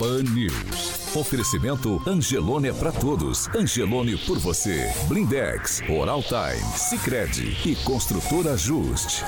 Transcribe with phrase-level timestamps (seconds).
[0.00, 1.14] Pan News.
[1.14, 3.48] Oferecimento Angelone é pra todos.
[3.54, 4.90] Angelone por você.
[5.06, 9.22] Blindex, Oral Time, Sicredi e Construtora Just.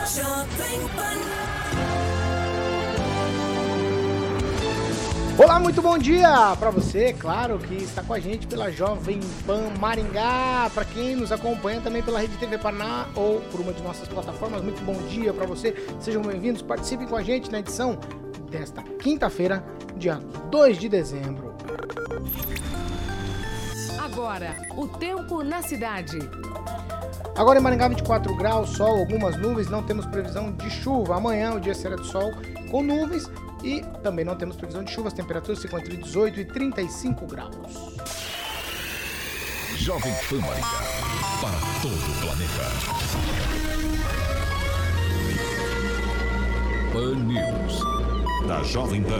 [5.37, 9.75] Olá, muito bom dia para você, claro, que está com a gente pela Jovem Pan
[9.79, 14.09] Maringá, para quem nos acompanha também pela Rede TV Paraná ou por uma de nossas
[14.09, 14.63] plataformas.
[14.63, 15.75] Muito bom dia para você.
[16.01, 17.99] Sejam bem-vindos, participem com a gente na edição
[18.53, 19.65] desta quinta-feira,
[19.97, 21.55] dia 2 de dezembro.
[23.99, 26.19] Agora, o tempo na cidade.
[27.35, 31.17] Agora em Maringá 24 graus, sol, algumas nuvens, não temos previsão de chuva.
[31.17, 32.31] Amanhã o dia será de sol
[32.71, 33.29] com nuvens
[33.65, 35.09] e também não temos previsão de chuva.
[35.09, 37.97] As temperaturas ficam entre 18 e 35 graus.
[39.77, 40.69] Jovem Pan Maringá.
[41.41, 42.63] Para todo o planeta.
[46.93, 48.12] Pan News.
[48.47, 49.19] Da Jovem Pan.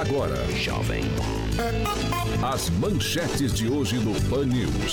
[0.00, 1.04] Agora, Jovem
[2.42, 4.92] as manchetes de hoje no Pan News.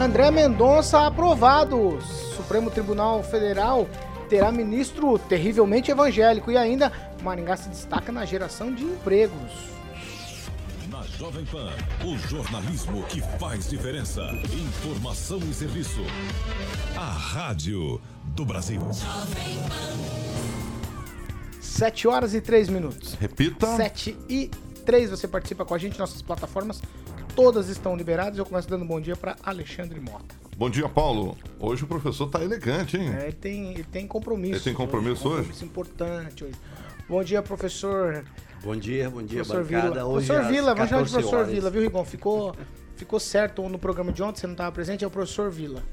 [0.00, 1.98] André Mendonça aprovado.
[2.36, 3.88] Supremo Tribunal Federal
[4.28, 6.92] terá ministro terrivelmente evangélico e ainda
[7.22, 9.75] Maringá se destaca na geração de empregos.
[11.18, 11.70] Jovem Pan,
[12.04, 14.22] o jornalismo que faz diferença.
[14.52, 16.02] Informação e serviço.
[16.94, 17.98] A Rádio
[18.34, 18.82] do Brasil.
[21.58, 23.14] 7 horas e 3 minutos.
[23.14, 23.66] Repita.
[23.76, 24.50] 7 e
[24.84, 26.82] 3 você participa com a gente, nossas plataformas
[27.34, 28.38] todas estão liberadas.
[28.38, 30.34] Eu começo dando bom dia para Alexandre Mota.
[30.54, 31.34] Bom dia, Paulo.
[31.58, 33.10] Hoje o professor tá elegante, hein?
[33.14, 34.54] É, ele, tem, ele tem compromisso.
[34.56, 35.36] Ele tem compromisso hoje?
[35.38, 36.56] Compromisso importante hoje.
[37.08, 38.22] Bom dia, professor.
[38.66, 39.90] Bom dia, bom dia, professor bancada.
[39.92, 40.04] Vila.
[40.06, 41.52] Hoje professor Vila, vamos chamar de 14 professor horas.
[41.52, 42.04] Vila, viu, Rigon?
[42.04, 42.56] Ficou,
[42.96, 45.84] ficou certo no programa de ontem, você não estava presente, é o professor Vila.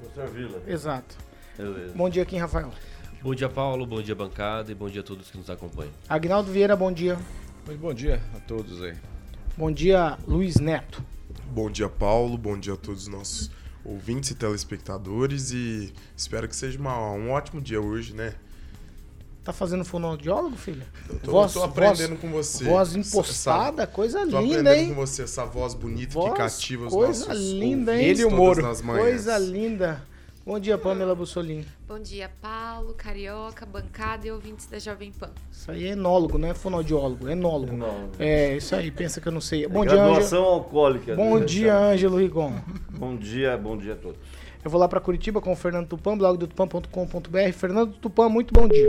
[0.00, 0.62] Professor Vila.
[0.66, 1.18] Exato.
[1.58, 1.92] Beleza.
[1.94, 2.70] Bom dia, Kim Rafael.
[3.22, 3.84] Bom dia, Paulo.
[3.86, 4.72] Bom dia, bancada.
[4.72, 5.92] E bom dia a todos que nos acompanham.
[6.08, 7.18] Agnaldo Vieira, bom dia.
[7.66, 8.94] Muito bom dia a todos aí.
[9.54, 11.04] Bom dia, Luiz Neto.
[11.50, 12.38] Bom dia, Paulo.
[12.38, 13.50] Bom dia a todos os nossos
[13.84, 15.52] ouvintes e telespectadores.
[15.52, 18.32] E espero que seja uma- um ótimo dia hoje, né?
[19.44, 20.82] Tá fazendo fonoaudiólogo, filho?
[21.06, 22.64] Eu tô, tô aprendendo com você.
[22.64, 24.88] Voz Essa- impostada, coisa Tô linda, aprendendo hein?
[24.88, 28.06] com você essa voz bonita Voz, que cativa os coisa nossos linda, hein?
[28.08, 28.62] Ele e o Moro.
[28.82, 30.02] Coisa linda.
[30.46, 31.66] Bom dia, Pamela Bussolini.
[31.88, 35.30] Bom dia, Paulo, Carioca, bancada e ouvintes da Jovem Pan.
[35.50, 37.72] Isso aí é enólogo, não é fonoaudiólogo, é enólogo.
[37.72, 38.10] Enólogo.
[38.18, 39.66] É, isso aí, pensa que eu não sei.
[39.66, 40.54] Bom dia, Graduação Ângelo.
[40.54, 41.16] alcoólica.
[41.16, 41.74] Bom né, dia.
[41.74, 42.52] Ângelo Rigon.
[42.90, 44.18] Bom dia, bom dia a todos.
[44.64, 47.52] Eu vou lá pra Curitiba com o Fernando Tupan, blog do tupan.com.br.
[47.52, 48.88] Fernando Tupan, muito bom dia.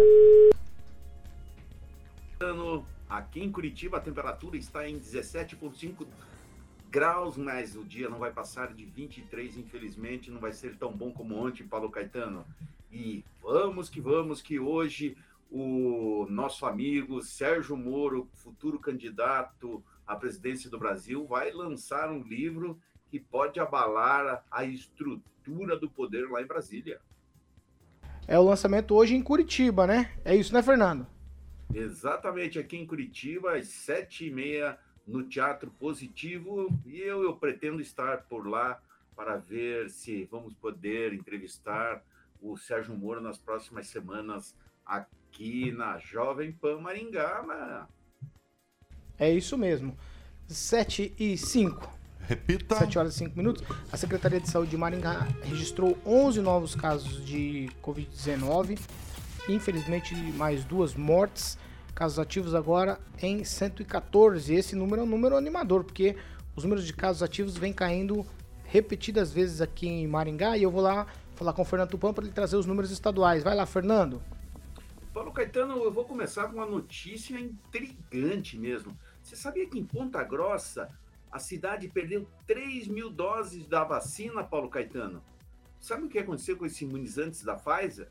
[3.10, 6.08] Aqui em Curitiba a temperatura está em 17,5
[6.90, 11.12] graus, mas o dia não vai passar de 23, infelizmente, não vai ser tão bom
[11.12, 12.46] como ontem, Paulo Caetano.
[12.90, 15.18] E vamos que vamos, que hoje
[15.52, 22.80] o nosso amigo Sérgio Moro, futuro candidato à presidência do Brasil, vai lançar um livro
[23.10, 25.35] que pode abalar a estrutura
[25.80, 27.00] do poder lá em Brasília.
[28.28, 30.12] É o lançamento hoje em Curitiba, né?
[30.24, 31.06] É isso, né, Fernando?
[31.74, 36.70] Exatamente, aqui em Curitiba, às sete e meia, no Teatro Positivo.
[36.86, 38.82] E eu, eu pretendo estar por lá
[39.16, 42.04] para ver se vamos poder entrevistar
[42.42, 44.56] o Sérgio Moro nas próximas semanas
[44.86, 47.44] aqui na Jovem Pan Maringá.
[47.44, 47.88] Né?
[49.18, 49.98] É isso mesmo.
[50.48, 52.05] 7 e 5.
[52.28, 52.76] Repita.
[52.76, 53.64] 7 horas e 5 minutos.
[53.92, 58.80] A Secretaria de Saúde de Maringá registrou 11 novos casos de Covid-19.
[59.48, 61.58] Infelizmente, mais duas mortes.
[61.94, 64.54] Casos ativos agora em 114.
[64.54, 66.18] Esse número é um número animador, porque
[66.56, 68.26] os números de casos ativos vêm caindo
[68.66, 70.58] repetidas vezes aqui em Maringá.
[70.58, 71.06] E eu vou lá
[71.36, 73.44] falar com o Fernando Tupan para ele trazer os números estaduais.
[73.44, 74.22] Vai lá, Fernando.
[75.14, 78.98] Paulo Caetano, eu vou começar com uma notícia intrigante mesmo.
[79.22, 80.90] Você sabia que em Ponta Grossa
[81.36, 85.22] a cidade perdeu 3 mil doses da vacina, Paulo Caetano?
[85.82, 88.08] Sabe o que aconteceu com esses imunizantes da Pfizer?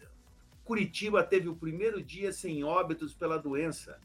[0.67, 4.01] Curitiba teve o primeiro dia sem óbitos pela doença,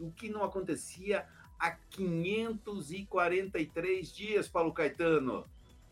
[0.00, 1.26] o que não acontecia
[1.58, 5.44] há 543 dias, Paulo Caetano.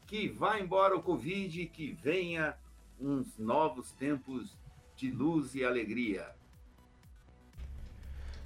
[0.06, 2.56] Que vá embora o Covid e que venha
[2.98, 4.56] uns novos tempos
[4.96, 6.34] de luz e alegria.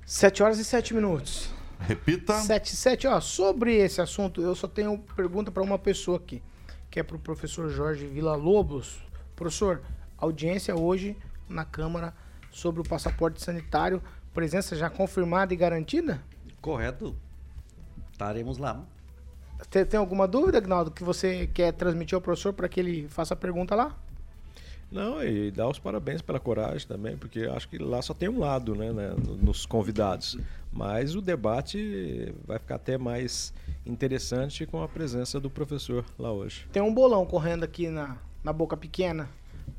[0.04, 1.50] 7 horas e 7 minutos.
[1.78, 2.40] Repita.
[2.40, 6.42] 7 7, ó, sobre esse assunto, eu só tenho pergunta para uma pessoa aqui,
[6.90, 9.00] que é para o professor Jorge Vila Lobos.
[9.36, 9.80] Professor,
[10.18, 11.16] audiência hoje
[11.50, 12.14] na Câmara
[12.50, 14.02] sobre o passaporte sanitário,
[14.32, 16.22] presença já confirmada e garantida?
[16.60, 17.16] Correto.
[18.12, 18.82] Estaremos lá.
[19.68, 23.34] Tem, tem alguma dúvida, Agnaldo, que você quer transmitir ao professor para que ele faça
[23.34, 23.96] a pergunta lá?
[24.90, 28.40] Não, e dar os parabéns pela coragem também, porque acho que lá só tem um
[28.40, 30.36] lado, né, né, nos convidados.
[30.72, 33.54] Mas o debate vai ficar até mais
[33.86, 36.66] interessante com a presença do professor lá hoje.
[36.72, 39.28] Tem um bolão correndo aqui na, na boca pequena,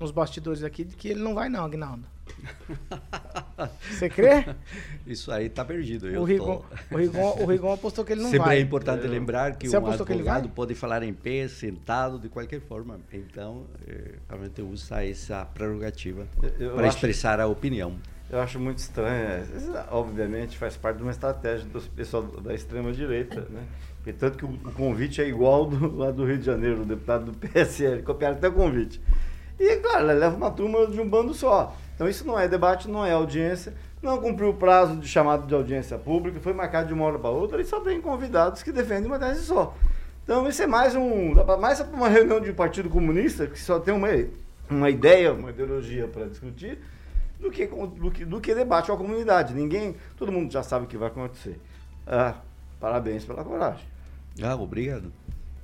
[0.02, 2.04] nos bastidores aqui, de que ele não vai não, Agnaldo.
[3.90, 4.46] Você crê?
[5.06, 6.08] Isso aí tá perdido.
[6.20, 6.58] O Rigon,
[6.90, 6.96] tô...
[6.96, 8.58] o, Rigon, o Rigon apostou que ele não Sempre vai.
[8.58, 9.12] Sempre é importante eu...
[9.12, 13.00] lembrar que Você um advogado que pode falar em pé, sentado, de qualquer forma.
[13.12, 16.26] Então, eh, realmente usa essa prerrogativa
[16.76, 17.96] para expressar a opinião.
[18.32, 19.28] Eu acho muito estranho.
[19.28, 19.46] É,
[19.92, 23.66] obviamente faz parte de uma estratégia do pessoal da extrema-direita, né?
[23.98, 27.32] Porque tanto que o, convite é igual do, lá do Rio de Janeiro, o deputado
[27.32, 29.02] do PSL, copiaram até o convite.
[29.62, 31.76] E, claro, leva uma turma de um bando só.
[31.94, 35.54] Então isso não é debate, não é audiência, não cumpriu o prazo de chamado de
[35.54, 39.06] audiência pública, foi marcado de uma hora para outra e só tem convidados que defendem
[39.06, 39.76] uma tese só.
[40.24, 43.94] Então isso é mais um, mais uma reunião de um partido comunista que só tem
[43.94, 44.08] uma,
[44.68, 46.80] uma ideia, uma ideologia para discutir,
[47.40, 49.54] do que, do, que, do que debate com a comunidade.
[49.54, 51.60] Ninguém, todo mundo já sabe o que vai acontecer.
[52.08, 52.34] Ah,
[52.80, 53.86] parabéns pela coragem.
[54.42, 55.12] Ah, obrigado.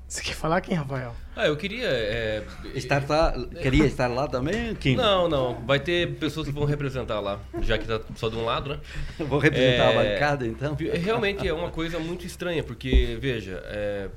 [0.07, 1.13] Você quer falar quem, Rafael?
[1.35, 1.87] Ah, eu queria.
[1.89, 2.43] É...
[2.73, 4.95] Estar lá, queria estar lá também, Kim?
[4.95, 5.55] Não, não.
[5.65, 8.79] Vai ter pessoas que vão representar lá, já que tá só de um lado, né?
[9.19, 9.97] Vou representar é...
[9.97, 10.75] a bancada, então?
[10.75, 14.07] Realmente é uma coisa muito estranha, porque, veja, é...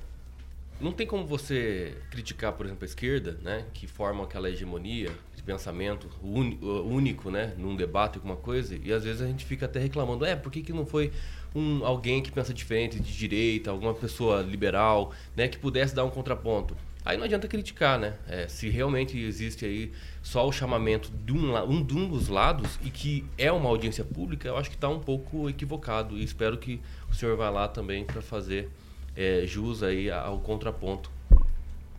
[0.81, 3.64] não tem como você criticar, por exemplo, a esquerda, né?
[3.75, 5.10] Que forma aquela hegemonia
[5.50, 7.55] pensamento único, né?
[7.58, 10.62] Num debate, alguma coisa, e às vezes a gente fica até reclamando, é, por que,
[10.62, 11.11] que não foi
[11.55, 16.11] um, alguém que pensa diferente, de direita, alguma pessoa liberal, né, que pudesse dar um
[16.11, 16.76] contraponto.
[17.05, 18.15] Aí não adianta criticar, né?
[18.29, 19.91] É, se realmente existe aí
[20.22, 24.05] só o chamamento de um, um, de um dos lados e que é uma audiência
[24.05, 26.17] pública, eu acho que está um pouco equivocado.
[26.19, 26.79] E espero que
[27.10, 28.69] o senhor vá lá também para fazer
[29.17, 31.10] é, jus aí ao contraponto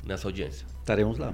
[0.05, 0.67] nessa audiência.
[0.81, 1.33] Estaremos lá.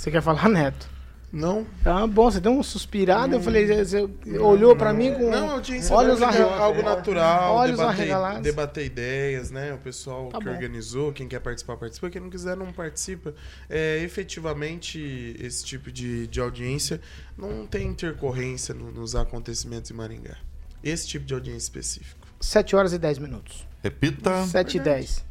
[0.00, 0.88] Você quer falar, Neto?
[1.30, 1.66] Não.
[1.84, 4.08] Ah, bom, você deu um suspirado, eu falei, você
[4.40, 6.58] olhou para mim com não, eu tinha olhos arregalados.
[6.62, 9.74] algo natural, olhos debater, debater ideias, né?
[9.74, 10.50] O pessoal Tá que bom.
[10.52, 13.34] organizou, quem quer participar, participa, quem não quiser, não participa.
[13.68, 16.98] É, efetivamente, esse tipo de, de audiência
[17.36, 20.36] não tem intercorrência no- nos acontecimentos em Maringá.
[20.82, 22.26] Esse tipo de audiência específico.
[22.40, 23.68] 7 horas e 10 minutos.
[23.82, 24.46] Repita.
[24.46, 25.24] 7 e 10.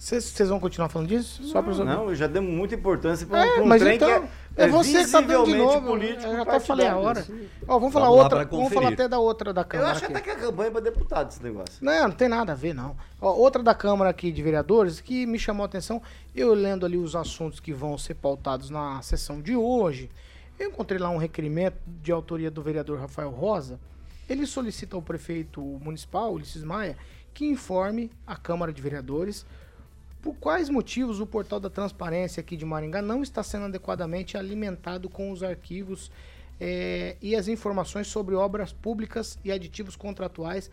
[0.00, 1.44] Vocês vão continuar falando disso?
[1.44, 4.64] Só pra Não, já demos muita importância para É, um mas trem então, que é,
[4.64, 5.86] é você que tá dando de novo.
[5.88, 6.22] político.
[6.24, 7.20] Eu já até falei a hora.
[7.20, 7.46] assim.
[7.68, 8.44] Ó, vamos falar Vamos outra.
[8.46, 10.12] Vamos falar até da outra da Eu Câmara acho aqui.
[10.14, 11.84] até que é campanha para deputado esse negócio.
[11.84, 12.96] Não, não tem nada a ver, não.
[13.20, 16.00] Ó, outra da Câmara aqui de Vereadores que me chamou a atenção,
[16.34, 20.10] eu lendo ali os assuntos que vão ser pautados na sessão de hoje,
[20.58, 23.78] eu encontrei lá um requerimento de autoria do vereador Rafael Rosa.
[24.30, 26.96] Ele solicita ao prefeito municipal, Ulisses Maia,
[27.34, 29.44] que informe a Câmara de Vereadores
[30.22, 35.08] por quais motivos o portal da transparência aqui de Maringá não está sendo adequadamente alimentado
[35.08, 36.10] com os arquivos
[36.60, 40.70] eh, e as informações sobre obras públicas e aditivos contratuais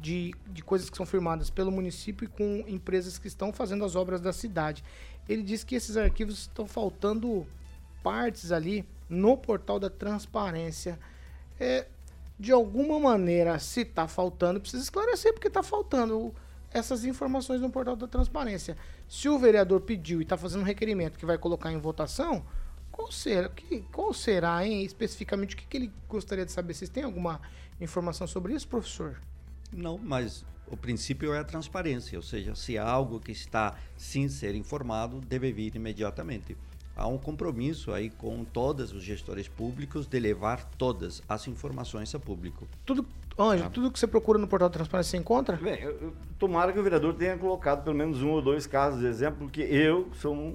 [0.00, 3.96] de, de coisas que são firmadas pelo município e com empresas que estão fazendo as
[3.96, 4.84] obras da cidade.
[5.28, 7.46] Ele diz que esses arquivos estão faltando
[8.02, 10.98] partes ali no portal da transparência.
[11.58, 11.86] É,
[12.38, 16.34] de alguma maneira, se está faltando, precisa esclarecer porque está faltando
[16.74, 18.76] essas informações no portal da transparência.
[19.08, 22.44] Se o vereador pediu e está fazendo um requerimento que vai colocar em votação,
[22.90, 26.74] qual será, que, qual será hein, especificamente o que, que ele gostaria de saber?
[26.74, 27.40] Vocês têm alguma
[27.80, 29.20] informação sobre isso, professor?
[29.72, 34.28] Não, mas o princípio é a transparência, ou seja, se há algo que está sem
[34.28, 36.56] ser informado, deve vir imediatamente.
[36.96, 42.20] Há um compromisso aí com todos os gestores públicos de levar todas as informações a
[42.20, 42.68] público.
[42.86, 43.04] Tudo,
[43.38, 45.56] Anjo, tudo que você procura no portal da transparência você encontra?
[45.56, 49.00] Bem, eu- eu- tomara que o vereador tenha colocado pelo menos um ou dois casos
[49.00, 50.54] de exemplo, porque eu sou um,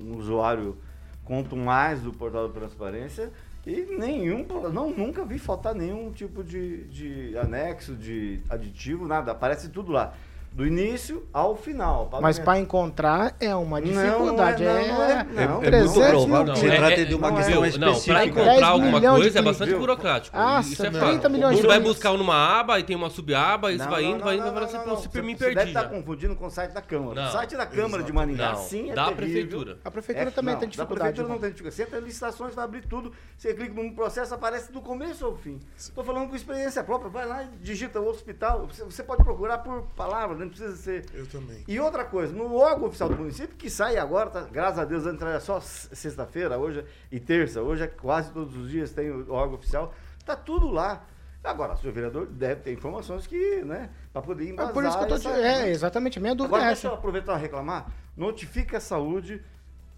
[0.00, 0.76] um usuário,
[1.24, 3.30] conto mais do portal da transparência
[3.66, 9.68] e nenhum, não, nunca vi faltar nenhum tipo de, de anexo, de aditivo, nada, aparece
[9.68, 10.14] tudo lá.
[10.54, 12.08] Do início ao final.
[12.22, 14.62] Mas para encontrar é uma Não, não é- dificuldade.
[14.62, 15.42] não, é, não é- não.
[15.42, 16.78] É muito 300 mil se coisas.
[16.78, 18.12] trate de uma não, questão específica.
[18.12, 20.36] para 10 encontrar alguma coisa é bastante burocrático.
[20.36, 21.30] Nossa, isso é 30 fato.
[21.32, 24.22] milhões de Você vai buscar numa aba e tem uma subaba, e isso vai indo,
[24.22, 25.70] vai indo, vai assim, super me Você deve perdi.
[25.70, 27.22] estar confundindo com o site da Câmara.
[27.22, 27.28] Não.
[27.28, 29.16] o site da Câmara de Maringá, Não, sim, é da terrível.
[29.16, 29.78] prefeitura.
[29.84, 31.00] A prefeitura também não, tem Da dificuldade.
[31.00, 31.34] prefeitura né?
[31.34, 31.74] não tem dificuldade.
[31.76, 33.12] Você entra em licitações, vai abrir tudo.
[33.36, 35.58] Você clica num processo, aparece do começo ao fim.
[35.76, 37.10] Estou falando com experiência própria.
[37.10, 38.68] Vai lá e digita o hospital.
[38.88, 41.04] Você, pode procurar por palavras, não precisa ser.
[41.12, 41.64] Eu também.
[41.66, 45.06] E outra coisa, no órgão oficial do município, que sai agora, tá, graças a Deus,
[45.06, 49.10] antes era só sexta-feira, hoje é- e terça, hoje é quase todos os dias tem
[49.10, 49.92] o órgão oficial,
[50.24, 51.04] tá tudo lá.
[51.42, 54.72] Agora, o senhor vereador deve ter informações que, né, para poder É embasar.
[54.72, 55.26] por isso que eu tô te...
[55.28, 56.18] essa- É, exatamente.
[56.18, 56.98] Minha dúvida Agora, é deixa eu essa.
[56.98, 57.92] aproveitar e reclamar.
[58.16, 59.44] Notifica a Saúde,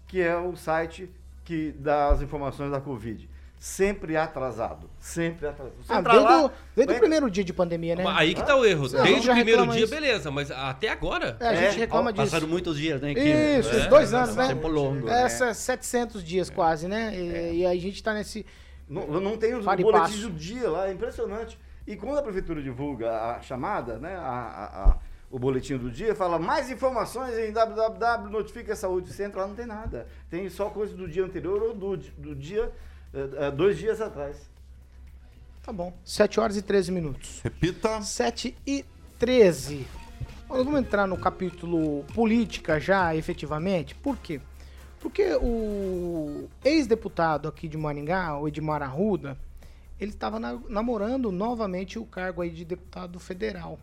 [0.07, 1.09] que é o site
[1.45, 3.29] que dá as informações da Covid.
[3.59, 4.87] Sempre atrasado.
[4.99, 5.73] Sempre atrasado.
[5.81, 8.03] Você Ah, desde lá, o, desde o primeiro dia de pandemia, né?
[8.07, 8.87] Aí que tá o erro.
[8.91, 9.93] Não, Desde o primeiro dia, isso.
[9.93, 11.35] beleza, mas até agora.
[11.39, 12.25] É, a gente É, reclama disso.
[12.25, 13.13] Passaram muitos dias, né?
[13.13, 14.47] Isso, É, dois anos, né?
[14.49, 15.09] Tempo longo.
[15.09, 17.15] Essa, 700 dias quase, né?
[17.15, 18.45] E, e aí a gente tá nesse...
[18.87, 21.59] Não, não tem os boletins do dia lá, é impressionante.
[21.87, 24.97] E quando a prefeitura divulga a chamada, né, a- a- a-
[25.31, 29.11] o boletim do dia, fala mais informações em www, notifica a saúde.
[29.11, 30.07] Você entra lá, não tem nada.
[30.29, 32.71] Tem só coisa do dia anterior ou do, do dia,
[33.13, 34.37] eh, eh, dois dias atrás.
[35.63, 35.93] Tá bom.
[36.05, 37.41] 7 horas e 13 minutos.
[37.43, 38.01] Repita.
[38.01, 38.85] 7 e
[39.19, 39.85] 13.
[40.49, 43.93] Nós vamos entrar no capítulo política já, efetivamente.
[43.95, 44.39] Por quê?
[45.01, 49.37] Porque o ex-deputado aqui de Maringá, o Edmar Arruda,
[49.99, 53.77] ele estava na- namorando novamente o cargo aí de deputado federal.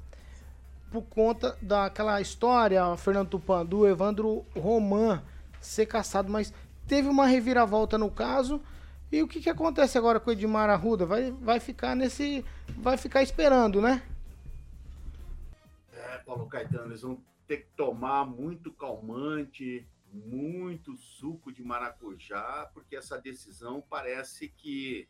[0.90, 5.22] Por conta daquela história, Fernando Tupan, do Evandro Roman
[5.60, 6.52] ser caçado, mas
[6.86, 8.60] teve uma reviravolta no caso.
[9.12, 11.06] E o que, que acontece agora com o Edmar Arruda?
[11.06, 12.44] Vai, vai ficar nesse.
[12.76, 14.02] Vai ficar esperando, né?
[15.92, 22.96] É, Paulo Caetano, eles vão ter que tomar muito calmante, muito suco de maracujá, porque
[22.96, 25.08] essa decisão parece que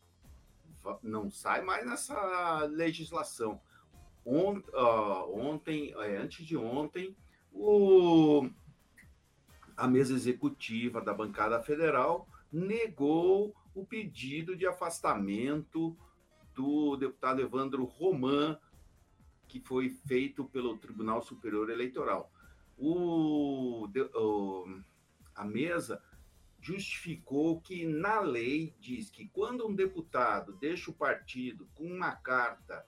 [1.03, 3.59] não sai mais nessa legislação.
[4.27, 7.17] On- ah, ontem, é, antes de ontem,
[7.53, 8.51] o-
[9.77, 15.97] a mesa executiva da bancada federal negou o pedido de afastamento
[16.55, 18.59] do deputado Evandro Roman
[19.49, 22.33] que foi feito pelo Tribunal Superior Eleitoral.
[22.77, 24.81] O, o-
[25.35, 26.03] a mesa
[26.61, 32.85] justificou que na lei diz que quando um deputado deixa o partido com uma carta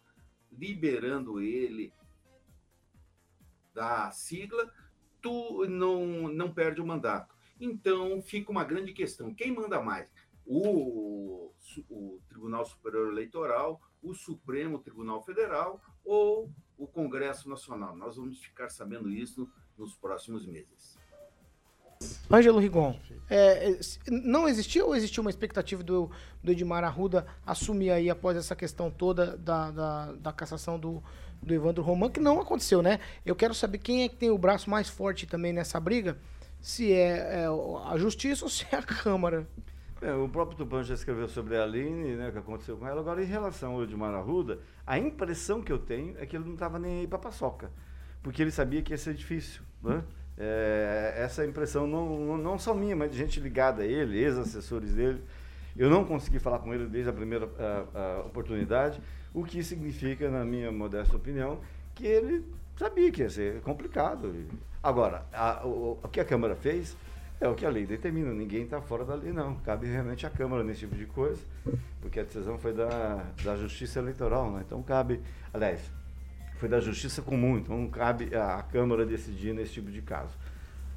[0.51, 1.93] liberando ele
[3.75, 4.73] da sigla,
[5.21, 7.35] tu não, não perde o mandato.
[7.61, 10.09] Então fica uma grande questão: quem manda mais?
[10.47, 11.53] O,
[11.91, 17.97] o Tribunal Superior Eleitoral, o Supremo Tribunal Federal ou o Congresso Nacional?
[17.97, 20.97] Nós vamos ficar sabendo isso nos próximos meses.
[22.31, 22.99] Ângelo Rigon,
[23.31, 26.11] é, é, não existiu ou existiu uma expectativa do,
[26.43, 31.03] do Edmar Arruda assumir aí após essa questão toda da, da, da cassação do,
[31.43, 33.01] do Evandro Roman, que não aconteceu, né?
[33.25, 36.19] Eu quero saber quem é que tem o braço mais forte também nessa briga,
[36.61, 37.47] se é, é
[37.87, 39.49] a justiça ou se é a Câmara.
[40.03, 43.01] É, o próprio Tupan já escreveu sobre a Aline, né, o que aconteceu com ela.
[43.01, 46.53] Agora, em relação ao Edmar Arruda, a impressão que eu tenho é que ele não
[46.53, 47.71] estava nem aí para paçoca,
[48.23, 49.63] porque ele sabia que ia ser difícil.
[49.83, 50.03] Né?
[50.37, 55.23] É, essa impressão não, não, só minha, mas de gente ligada a ele, ex-assessores dele.
[55.75, 59.01] Eu não consegui falar com ele desde a primeira a- a oportunidade,
[59.33, 61.59] o que significa, na minha modesta opinião,
[61.95, 62.45] que ele
[62.77, 64.35] sabia que ia ser complicado.
[64.83, 66.95] Agora, a- o, o que a Câmara fez
[67.41, 69.57] é o que a lei determina, ninguém está fora da lei, não.
[69.57, 71.41] Cabe realmente à Câmara nesse tipo de coisa,
[72.01, 74.63] porque a decisão foi da, da Justiça Eleitoral, né?
[74.67, 75.21] Então cabe,
[75.53, 75.81] aliás,
[76.59, 80.35] foi da Justiça Comum, então não cabe a Câmara decidir nesse tipo de caso.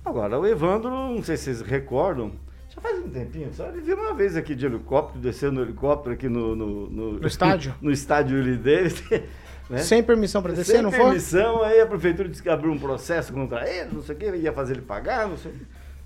[0.06, 2.32] Agora, o Evandro, não sei se vocês recordam,
[2.70, 6.14] já faz um tempinho, só ele viu uma vez aqui de helicóptero, descendo no helicóptero
[6.14, 6.56] aqui no...
[6.56, 7.76] No, No estádio?
[7.82, 8.94] No estádio dele.
[9.70, 9.78] Né?
[9.84, 11.00] Sem permissão para descer, Sem não foi?
[11.00, 14.26] permissão, aí a prefeitura disse que abriu um processo contra ele, não sei o que,
[14.38, 15.54] ia fazer ele pagar, não sei.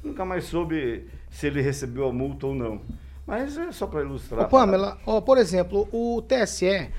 [0.03, 2.81] Nunca mais soube se ele recebeu a multa ou não.
[3.25, 4.45] Mas é só para ilustrar.
[4.45, 6.89] Ô, Pamela, ó, por exemplo, o TSE,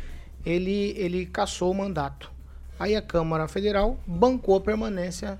[0.44, 2.32] ele, ele cassou o mandato.
[2.78, 5.38] Aí a Câmara Federal bancou a permanência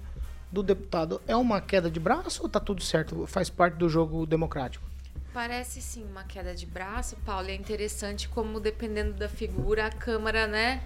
[0.53, 1.21] do deputado.
[1.27, 3.27] É uma queda de braço ou tá tudo certo?
[3.27, 4.85] Faz parte do jogo democrático?
[5.33, 7.49] Parece sim uma queda de braço, Paulo.
[7.49, 10.81] É interessante como, dependendo da figura, a Câmara, né?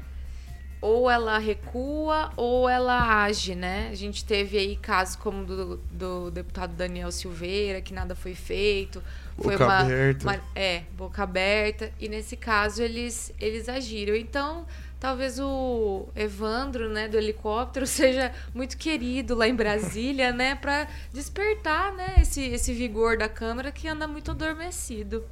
[0.80, 3.88] Ou ela recua ou ela age, né?
[3.90, 9.02] A gente teve aí casos como do, do deputado Daniel Silveira, que nada foi feito.
[9.36, 10.24] Foi Boca uma, aberta.
[10.24, 11.90] uma- É, boca aberta.
[11.98, 14.14] E nesse caso eles, eles agiram.
[14.14, 14.66] Então,
[15.00, 20.54] talvez o Evandro, né, do helicóptero, seja muito querido lá em Brasília, né?
[20.54, 25.24] Pra despertar, né, esse, esse vigor da Câmara que anda muito adormecido.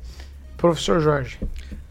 [0.56, 1.38] Professor Jorge.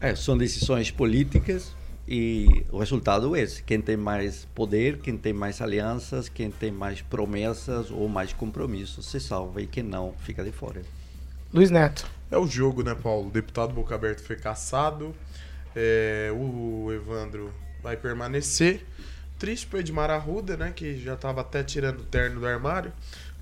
[0.00, 1.74] É, são decisões políticas
[2.08, 3.62] e o resultado é esse.
[3.62, 9.06] Quem tem mais poder, quem tem mais alianças, quem tem mais promessas ou mais compromissos
[9.06, 10.82] se salva e quem não fica de fora.
[11.52, 12.06] Luiz Neto.
[12.30, 13.28] É o jogo, né, Paulo?
[13.28, 15.14] O deputado Boca Aberta foi caçado.
[15.74, 18.84] é, o Evandro vai permanecer.
[19.38, 20.72] Triste pro Edmar Arruda, né?
[20.74, 22.92] Que já tava até tirando o terno do armário.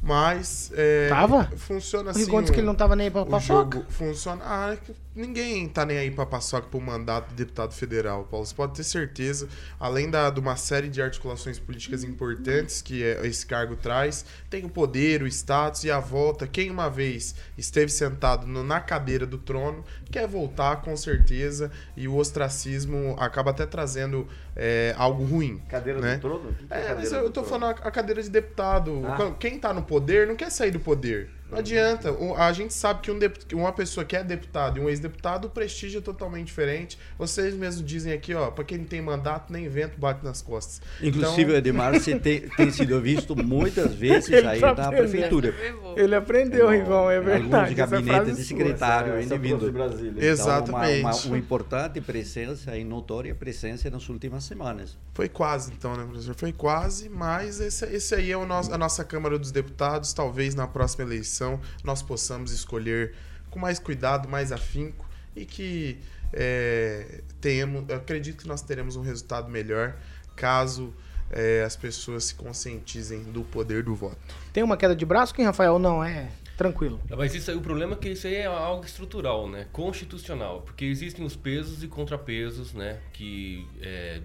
[0.04, 0.70] Mas.
[0.74, 1.44] É, Tava?
[1.56, 2.26] Funciona assim.
[2.26, 3.78] Disse que ele não tava nem aí pra o paçoca.
[3.78, 4.42] jogo funciona.
[4.44, 8.44] Ah, é que ninguém tá nem aí pra paçoca pro mandato de deputado federal, Paulo.
[8.44, 9.48] Você pode ter certeza.
[9.80, 14.64] Além da, de uma série de articulações políticas importantes que é- esse cargo traz, tem
[14.64, 16.46] o poder, o status e a volta.
[16.46, 21.70] Quem uma vez esteve sentado no- na cadeira do trono quer voltar com certeza.
[21.96, 25.60] E o ostracismo acaba até trazendo é, algo ruim.
[25.68, 26.14] Cadeira né?
[26.14, 26.54] do trono?
[26.70, 27.48] É É, mas do eu tô trono?
[27.48, 29.02] falando a a cadeira de deputado.
[29.04, 29.32] Ah.
[29.38, 29.93] Quem tá no poder
[30.26, 31.30] não quer sair do poder.
[31.50, 32.14] Não adianta.
[32.36, 33.18] A gente sabe que um
[33.52, 36.98] uma pessoa que é deputado e um ex-deputado, o prestígio é totalmente diferente.
[37.18, 40.80] Vocês mesmos dizem aqui, ó, pra quem não tem mandato, nem vento bate nas costas.
[41.02, 44.88] Inclusive, Então- o Edmar você tem, tem sido visto muitas vezes Ele aí tá na
[44.90, 45.54] prefeitura.
[45.96, 47.54] Ele aprendeu, Rigon, é verdade.
[47.70, 48.44] Alguns gabinetes frase de é sua.
[48.56, 50.10] secretário Essa- ainda essa Brasília.
[50.10, 51.00] Então, Exatamente.
[51.00, 54.96] Uma, uma, uma importante presença e notória presença nas últimas semanas.
[55.12, 56.34] Foi quase, então, né, professor?
[56.36, 60.12] Foi quase, mas esse, esse aí é o nosso, a nossa Câmara dos Deputados.
[60.12, 61.33] Talvez na próxima eleição
[61.82, 63.14] nós possamos escolher
[63.50, 65.98] com mais cuidado, mais afinco e que
[66.32, 69.96] é, tenhamos, eu acredito que nós teremos um resultado melhor
[70.34, 70.92] caso
[71.30, 74.16] é, as pessoas se conscientizem do poder do voto.
[74.52, 75.78] Tem uma queda de braço, quem, Rafael?
[75.78, 77.00] Não, é tranquilo.
[77.10, 79.66] Mas isso aí, o problema é que isso aí é algo estrutural, né?
[79.72, 80.62] Constitucional.
[80.62, 83.00] Porque existem os pesos e contrapesos, né?
[83.12, 84.20] Que é,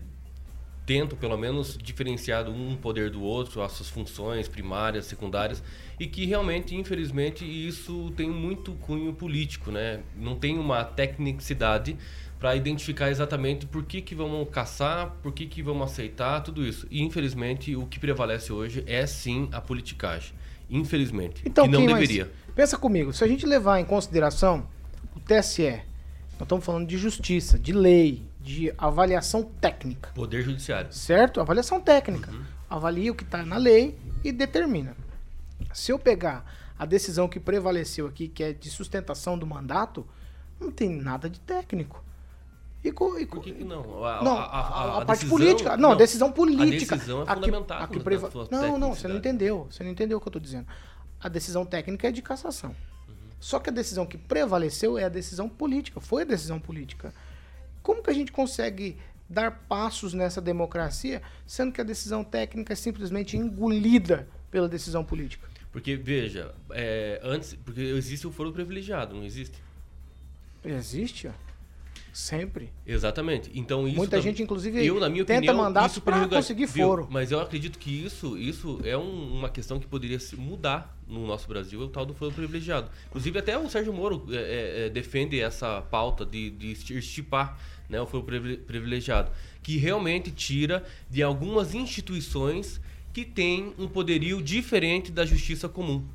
[0.86, 5.64] tentam, pelo menos, diferenciar um poder do outro, as suas funções primárias, secundárias,
[6.00, 10.00] e que realmente, infelizmente, isso tem muito cunho político, né?
[10.16, 11.98] Não tem uma tecnicidade
[12.40, 16.88] para identificar exatamente por que, que vamos caçar, por que, que vamos aceitar, tudo isso.
[16.90, 20.34] E, infelizmente, o que prevalece hoje é, sim, a politicagem.
[20.70, 21.42] Infelizmente.
[21.46, 22.32] Então, que não deveria.
[22.56, 24.66] Pensa comigo, se a gente levar em consideração
[25.16, 25.82] o TSE,
[26.34, 30.94] nós estamos falando de justiça, de lei, de avaliação técnica, Poder Judiciário.
[30.94, 31.42] certo?
[31.42, 32.32] Avaliação técnica.
[32.70, 34.96] Avalia o que está na lei e determina.
[35.74, 36.46] Se eu pegar
[36.78, 40.06] a decisão que prevaleceu aqui, que é de sustentação do mandato,
[40.60, 42.04] não tem nada de técnico.
[42.84, 44.06] E, co- e co- Por que, que não?
[44.06, 45.76] A, Não, a- a- a, parte decisão- política.
[45.78, 46.96] Não, a decisão política.
[46.96, 49.18] A decisão é A que- fundamentada a que na preva- Não, não, você não tecnicidade.
[49.18, 49.68] entendeu.
[49.70, 50.66] Você não entendeu o que eu tô dizendo.
[51.20, 52.70] A decisão técnica é de cassação.
[52.70, 53.16] Uhum.
[53.38, 56.00] Só que a decisão que prevaleceu é a decisão política.
[56.00, 57.14] Foi a decisão política.
[57.84, 58.98] Como que a gente consegue
[59.30, 65.49] dar passos nessa democracia, sendo que a decisão técnica é simplesmente engolida pela decisão política?
[65.72, 67.54] Porque, veja, é, antes.
[67.64, 69.58] Porque existe o foro privilegiado, não existe?
[70.66, 71.32] Existe, ó.
[72.12, 72.74] Sempre.
[72.86, 73.52] Exatamente.
[73.54, 73.96] Então isso.
[73.96, 76.88] Muita gente, inclusive, eu, na minha tenta opinião, pra prerroga- conseguir viu?
[76.88, 77.08] foro.
[77.10, 81.26] Mas eu acredito que isso, isso é um- uma questão que poderia se mudar no
[81.28, 82.90] nosso Brasil, é o tal do foro privilegiado.
[83.08, 88.02] Inclusive, até o Sérgio Moro é, é, é, defende essa pauta de, de estipar né,
[88.02, 89.32] o foro privile- privilegiado,
[89.64, 92.82] que realmente tira de algumas instituições
[93.26, 96.06] que têm um poderio diferente da justiça comum.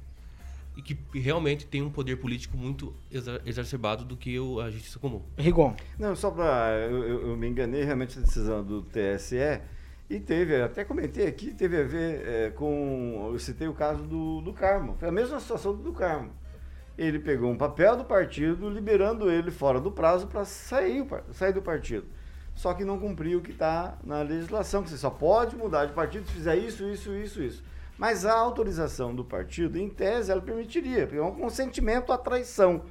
[0.76, 4.98] E que realmente tem um poder político muito exa- exacerbado do que o- a justiça
[4.98, 5.22] comum.
[5.38, 5.76] Rigon.
[5.98, 6.70] Não, só para.
[6.90, 9.60] Eu, eu- eu me enganei realmente a decisão do TSE
[10.10, 13.30] e teve, até comentei aqui, teve a ver é, com.
[13.32, 14.96] Eu citei o caso do, do Carmo.
[14.98, 16.32] Foi a mesma situação do, Carmo.
[16.98, 21.62] Ele pegou um papel do partido, liberando ele fora do prazo para sair, sair do
[21.62, 22.06] partido.
[22.54, 25.92] Só que não cumpriu o que está na legislação, que você só pode mudar de
[25.92, 27.64] partido se fizer isso, isso, isso, isso.
[27.98, 32.82] Mas a autorização do partido, em tese, ela permitiria, porque é um consentimento à traição.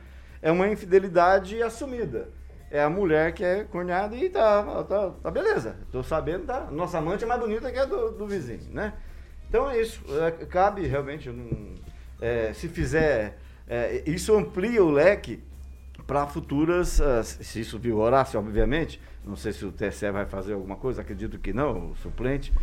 [0.42, 2.30] É uma infidelidade assumida.
[2.70, 5.76] É a mulher que é corneada e tá, tá, tá beleza.
[5.92, 6.68] Tô sabendo, tá.
[6.72, 8.94] Nossa amante é mais bonita que a do, do vizinho, né?
[9.48, 10.02] Então é isso.
[10.22, 11.76] É, cabe realmente, não-
[12.20, 15.44] é, se fizer, é, isso amplia o leque
[16.06, 20.76] para futuras, ah, se isso vigorasse, obviamente, não sei se o TSE vai fazer alguma
[20.76, 22.54] coisa, acredito que não, o suplente,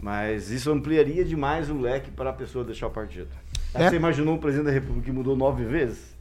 [0.00, 3.28] mas isso ampliaria demais o leque para a pessoa deixar o partido.
[3.74, 3.90] Aí Né?
[3.90, 6.16] Você imaginou um presidente da República que mudou nove vezes?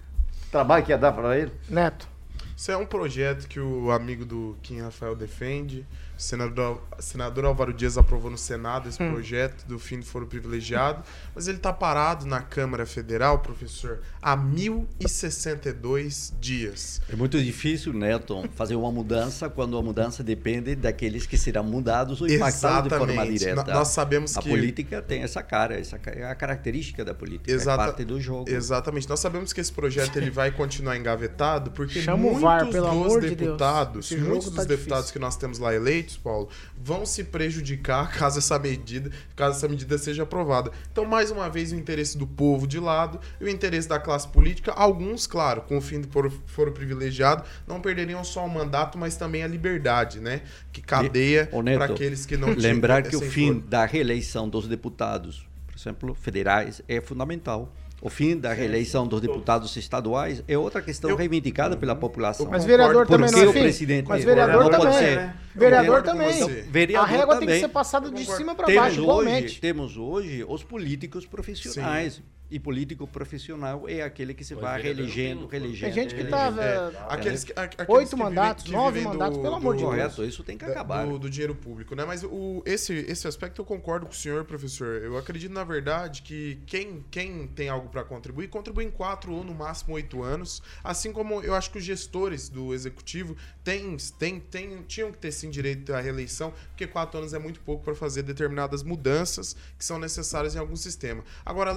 [0.51, 1.51] Trabalho que ia dar para ele?
[1.69, 2.07] Neto.
[2.55, 5.85] Isso é um projeto que o amigo do Kim Rafael defende.
[6.19, 9.09] O senador, senador Álvaro Dias aprovou no Senado esse Hum.
[9.13, 11.01] projeto do fim do foro privilegiado,
[11.33, 17.01] mas ele está parado na Câmara Federal, professor, há 1062 dias.
[17.09, 22.19] É muito difícil, Neto, fazer uma mudança quando a mudança depende daqueles que serão mudados
[22.21, 23.39] ou impactados de forma Exatamente.
[23.39, 23.73] direta.
[23.73, 27.81] Nós sabemos a que- política tem essa cara, essa é a característica da política, Exata-
[27.83, 28.49] é parte do jogo.
[28.49, 29.07] Exatamente.
[29.07, 32.87] Nós sabemos que esse projeto ele vai continuar engavetado porque Chama o muitos VAR, pelo
[32.87, 33.37] dos amor de Deus.
[33.39, 35.13] deputados, muitos tá dos deputados difícil.
[35.13, 39.97] que nós temos lá eleitos, Paulo, vão se prejudicar caso essa medida, caso essa medida
[39.97, 40.71] seja aprovada.
[40.91, 44.27] Então, mais uma vez, o interesse do povo de lado e o interesse da classe
[44.27, 49.15] política, alguns, claro, com o fim do foro, privilegiado, não perderiam só o mandato, mas
[49.15, 50.41] também a liberdade, né?
[50.71, 55.75] Que cadeia para aqueles que não Lembrar que o fim da reeleição dos deputados, por
[55.75, 57.73] exemplo, federais, é fundamental.
[58.01, 62.47] O fim da reeleição dos deputados estaduais é outra questão reivindicada pela população.
[62.49, 65.15] Mas vereador Porque também não é o presidente Mas vereador não pode também, ser.
[65.17, 65.35] né?
[65.53, 66.47] Vereador também.
[66.69, 67.59] Vereador A régua tem que também.
[67.61, 69.61] ser passada de cima Temos baixo, hoje, igualmente.
[69.61, 72.21] Temos hoje os políticos profissionais.
[72.51, 75.81] E político profissional é aquele que se vai reelegendo, reelegendo.
[75.81, 76.55] Tem gente que reelegendo.
[76.57, 79.75] tá, É, velho, aqueles a- aqueles oito vivem- mandatos, que nove mandatos, do- pelo amor
[79.75, 79.93] de Deus.
[79.93, 81.05] Correto, isso tem que da- acabar.
[81.05, 82.05] Do, do dinheiro público, né?
[82.05, 85.01] Mas o, esse, esse aspecto eu concordo com o senhor, professor.
[85.03, 89.43] Eu acredito, na verdade, que quem, quem tem algo para contribuir, contribui em quatro ou
[89.43, 90.61] no máximo oito anos.
[90.83, 95.31] Assim como eu acho que os gestores do executivo têm, têm, têm, tinham que ter
[95.31, 99.85] sim direito à reeleição, porque quatro anos é muito pouco para fazer determinadas mudanças que
[99.85, 101.23] são necessárias em algum sistema.
[101.45, 101.71] Agora,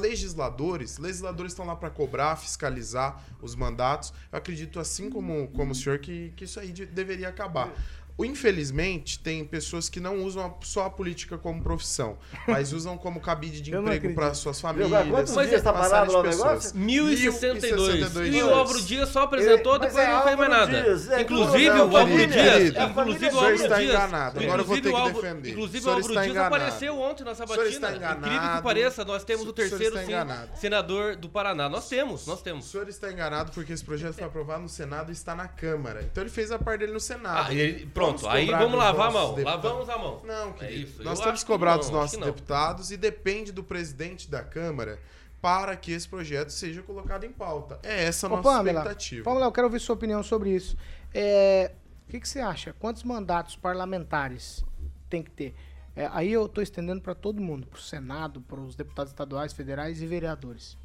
[0.62, 4.12] legisladores, legisladores estão lá para cobrar, fiscalizar os mandatos.
[4.30, 7.72] Eu acredito, assim como, como o senhor, que, que isso aí de- deveria acabar.
[8.16, 12.96] O, Infelizmente, tem pessoas que não usam a- só a política como profissão, mas usam
[12.98, 15.08] como cabide de emprego para suas famílias.
[15.08, 16.72] quantos dias é- tá uma parado lá de o pessoas.
[16.74, 16.78] negócio?
[16.78, 18.34] 1062.
[18.34, 20.82] E o Álvaro Dias só apresentou, depois é não fez mais nada.
[20.82, 22.74] Dias, é inclusive o Álvaro Dias.
[22.74, 23.90] É inclusive o O senhor Álvaro está Dias.
[23.90, 24.40] enganado.
[24.40, 25.50] Agora eu vou ter que o defender.
[25.50, 27.68] Inclusive O o Álvaro está Dias apareceu ontem na sabatina.
[27.68, 31.68] está Incrível que pareça, nós temos o O terceiro está senador do Paraná.
[31.68, 32.64] Nós temos, nós O temos.
[32.66, 36.02] senhor está enganado porque esse projeto foi aprovado no Senado e está na Câmara.
[36.10, 37.46] Então ele fez a parte dele no Senado.
[37.48, 39.34] Ah, ele- pronto, aí vamos lavar a mão.
[39.34, 39.64] deputados.
[39.64, 40.20] Lavamos a mão.
[40.24, 40.80] Não, É querido.
[40.88, 41.02] isso.
[41.02, 44.98] Nós Eu temos não, dos acho nossos deputados e depende do presidente da Câmara
[45.40, 47.78] para que esse projeto seja colocado em pauta.
[47.82, 49.24] É essa a nossa Pamela, expectativa.
[49.24, 50.76] Pamela, eu quero ouvir sua opinião sobre isso.
[51.12, 51.72] É,
[52.06, 52.72] o que, que você acha?
[52.78, 54.64] Quantos mandatos parlamentares
[55.10, 55.54] tem que ter?
[55.96, 59.52] É, aí eu estou estendendo para todo mundo, para o Senado, para os deputados estaduais,
[59.52, 60.76] federais e vereadores.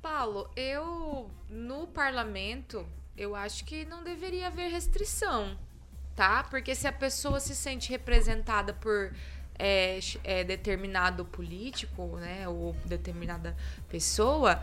[0.00, 2.84] Paulo, eu no parlamento,
[3.16, 5.56] eu acho que não deveria haver restrição,
[6.14, 6.44] tá?
[6.44, 9.12] Porque se a pessoa se sente representada por
[9.58, 13.56] é, é, determinado político, né, ou determinada
[13.88, 14.62] pessoa,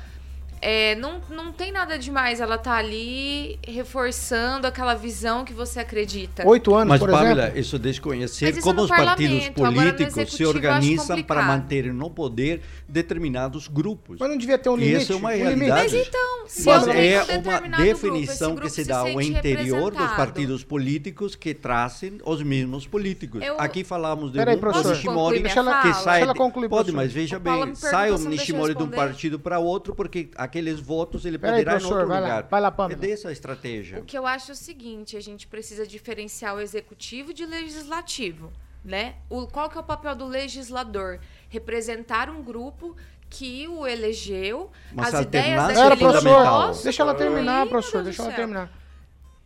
[0.62, 6.48] é, não, não tem nada demais ela tá ali reforçando aquela visão que você acredita.
[6.48, 7.60] Oito anos, Mas, por Pamela, exemplo?
[7.60, 14.18] isso desconhecer isso como os partidos políticos se organizam para manterem no poder determinados grupos.
[14.20, 14.96] Mas não devia ter um E limite?
[15.04, 15.48] essa é uma um limite?
[15.50, 15.96] realidade.
[15.98, 19.22] Mas então, se Mas é um uma definição grupo, que se grupo dá se ao
[19.22, 23.42] interior dos partidos políticos que trazem os mesmos políticos.
[23.42, 24.96] Eu- Aqui falamos de Peraí, um professor.
[24.96, 29.60] Nishimori que sai concluir, Pode, mas veja bem, sai o Nishimori de um partido para
[29.60, 32.28] outro porque aqueles votos ele poderá ir em professor, outro vai lá.
[32.28, 32.44] lugar.
[32.50, 33.00] Vai lá, É Pamela.
[33.00, 34.00] dessa a estratégia.
[34.00, 38.52] O que eu acho é o seguinte, a gente precisa diferenciar o executivo de legislativo,
[38.84, 39.16] né?
[39.30, 41.20] O, qual que é o papel do legislador?
[41.50, 42.96] Representar um grupo
[43.30, 48.04] que o elegeu, Mas as ideias é daquele grupo, Deixa ela terminar, professor.
[48.04, 48.72] Deixa ela terminar.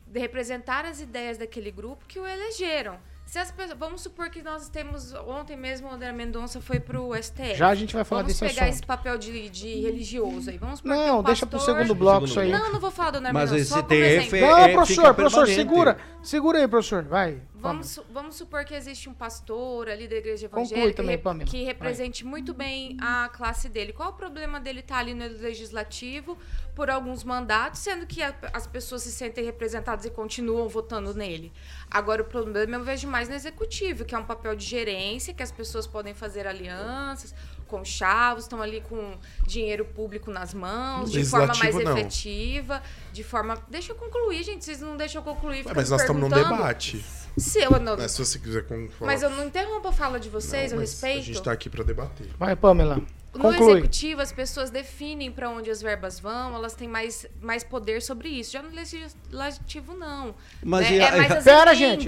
[0.07, 2.97] de representar as ideias daquele grupo que o elegeram.
[3.33, 7.15] Se as pessoas, vamos supor que nós temos ontem mesmo o André Mendonça foi pro
[7.19, 7.55] STF.
[7.55, 8.75] Já a gente vai falar vamos desse pegar assunto.
[8.75, 10.57] esse papel de, de religioso aí.
[10.59, 12.51] Vamos supor que Não, um deixa pro segundo bloco isso aí.
[12.51, 13.59] Não, não vou falar do André Mas Mendonça.
[13.63, 14.35] esse só como TF exemplo.
[14.37, 15.97] É- Não, professor, professor, segura.
[16.21, 17.05] Segura aí, professor.
[17.05, 17.41] Vai.
[17.63, 21.23] Vamos, su- vamos supor que existe um pastor ali da igreja Conclui evangélica também, que,
[21.23, 21.49] Pamela.
[21.49, 23.93] que represente muito bem a classe dele.
[23.93, 26.37] Qual o problema dele estar ali no legislativo
[26.75, 31.53] por alguns mandatos, sendo que a- as pessoas se sentem representadas e continuam votando nele?
[31.89, 35.41] Agora, o problema eu vejo mais no executivo, que é um papel de gerência, que
[35.41, 37.33] as pessoas podem fazer alianças
[37.67, 41.97] com chavos, estão ali com dinheiro público nas mãos, de forma mais não.
[41.97, 43.57] efetiva, de forma...
[43.67, 45.65] Deixa eu concluir, gente, vocês não deixam eu concluir.
[45.73, 47.03] Mas nós estamos num debate.
[47.37, 47.97] Se eu não...
[47.97, 50.81] Mas se você quiser falar- Mas eu não interrompo a fala de vocês, Não, eu
[50.81, 51.19] respeito.
[51.19, 52.27] A gente tá aqui pra debater.
[52.37, 53.01] Vai, Pamela.
[53.33, 53.71] No Conclui.
[53.71, 58.29] executivo, as pessoas definem para onde as verbas vão, elas têm mais, mais poder sobre
[58.29, 58.51] isso.
[58.51, 60.35] Já no legislativo, não.
[60.63, 60.97] Mas né?
[60.97, 62.07] e a- é mais as Pera, gente.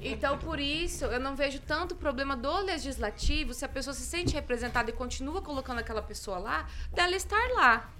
[0.00, 4.32] Então, por isso, eu não vejo tanto problema do legislativo, se a pessoa se sente
[4.34, 7.90] representada e continua colocando aquela pessoa lá, dela estar lá.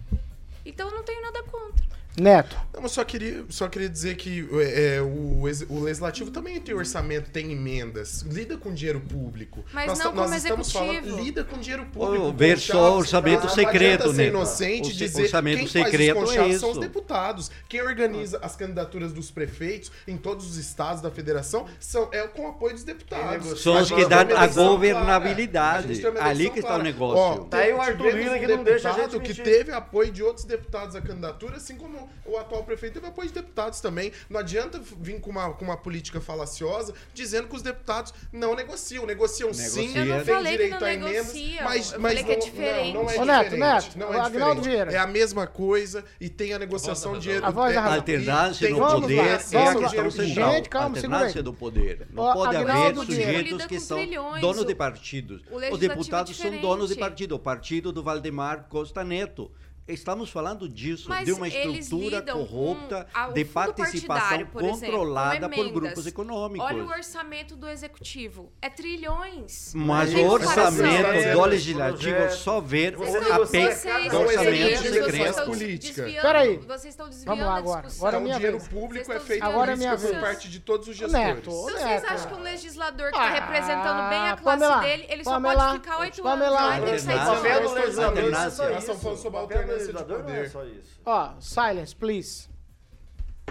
[0.64, 1.84] Então, eu não tenho nada contra.
[2.18, 2.56] Neto.
[2.74, 6.74] Não, mas só queria, só queria dizer que é, é, o, o legislativo também tem
[6.74, 9.64] orçamento, tem emendas, lida com dinheiro público.
[9.72, 11.20] Mas nós não nós estamos falando, executivo.
[11.24, 12.32] lida com dinheiro público.
[12.32, 14.26] Ver só orçamento não secreto, né?
[14.26, 16.80] inocente O dizer orçamento quem secreto faz os é conchavos são isso.
[16.80, 17.50] os deputados.
[17.68, 22.42] Quem organiza as candidaturas dos prefeitos em todos os estados da federação são, é com
[22.46, 23.60] o apoio dos deputados.
[23.60, 26.06] São os que dão a governabilidade.
[26.18, 26.82] A Ali que está o clara.
[26.82, 27.42] negócio.
[27.42, 30.22] Ó, Tá aí o Arthur Lira que não deixa a gente que teve apoio de
[30.22, 34.12] outros deputados à candidatura, assim como o atual prefeito teve apoio de deputados também.
[34.28, 39.06] Não adianta vir com uma, com uma política falaciosa dizendo que os deputados não negociam.
[39.06, 42.94] Negociam sim, Eu não que direito não a emendas, mas, mas é não, diferente.
[42.94, 43.58] Não, não é Ô, Neto, diferente.
[43.58, 44.68] Neto, não o é Agnaldo diferente.
[44.68, 44.92] Vieira.
[44.92, 47.44] É a mesma coisa e tem a negociação de dinheiro.
[47.44, 50.52] A voz da é- alternância tem no poder lá, é a questão central.
[50.52, 52.06] Gente, calma, alternância do poder.
[52.12, 54.40] Não Ó, pode Agnaldo haver sujeitos que são trilhões.
[54.40, 55.42] donos de partidos.
[55.50, 56.62] Os é deputados são diferente.
[56.62, 57.34] donos de partido.
[57.34, 59.50] O partido do Valdemar Costa Neto.
[59.88, 65.70] Estamos falando disso, Mas de uma estrutura corrupta a- o de participação por controlada por
[65.70, 66.66] grupos econômicos.
[66.66, 68.52] Olha o orçamento do executivo.
[68.60, 69.72] É trilhões.
[69.74, 72.38] Mas o orçamento do legislativo projetos.
[72.40, 75.44] só ver Você a negocia PEC cada do orçamento secreto.
[75.46, 76.02] política.
[76.20, 76.56] Peraí.
[76.58, 77.82] Vocês estão desviando Vamos lá a agora.
[77.86, 78.08] discussão.
[78.08, 78.68] Agora é Então, o minha dinheiro vez.
[78.68, 80.18] público Vocês é feito Agora é minha por vez.
[80.20, 81.26] parte de todos os gestores.
[81.26, 81.78] Neto, Então, Neto.
[81.78, 85.24] vocês acham que um legislador que está Ah, representando bem a classe Pamela, dele, ele
[85.24, 89.40] só Pamela, pode ficar oito anos lá e tem que sair de legislador não é
[89.40, 89.77] alternância.
[89.78, 90.02] Só Nós isso.
[90.02, 90.50] estamos falando sobre a O papel do alternância de legislador não é poder.
[90.50, 91.00] só isso.
[91.04, 92.48] Ó, silence, please.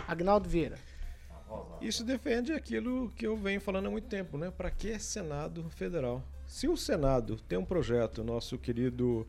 [0.08, 0.78] Agnaldo Vieira.
[1.82, 4.52] Isso defende aquilo que eu venho falando há muito tempo, né?
[4.52, 6.22] Para que Senado Federal?
[6.46, 9.26] Se o Senado tem um projeto, nosso querido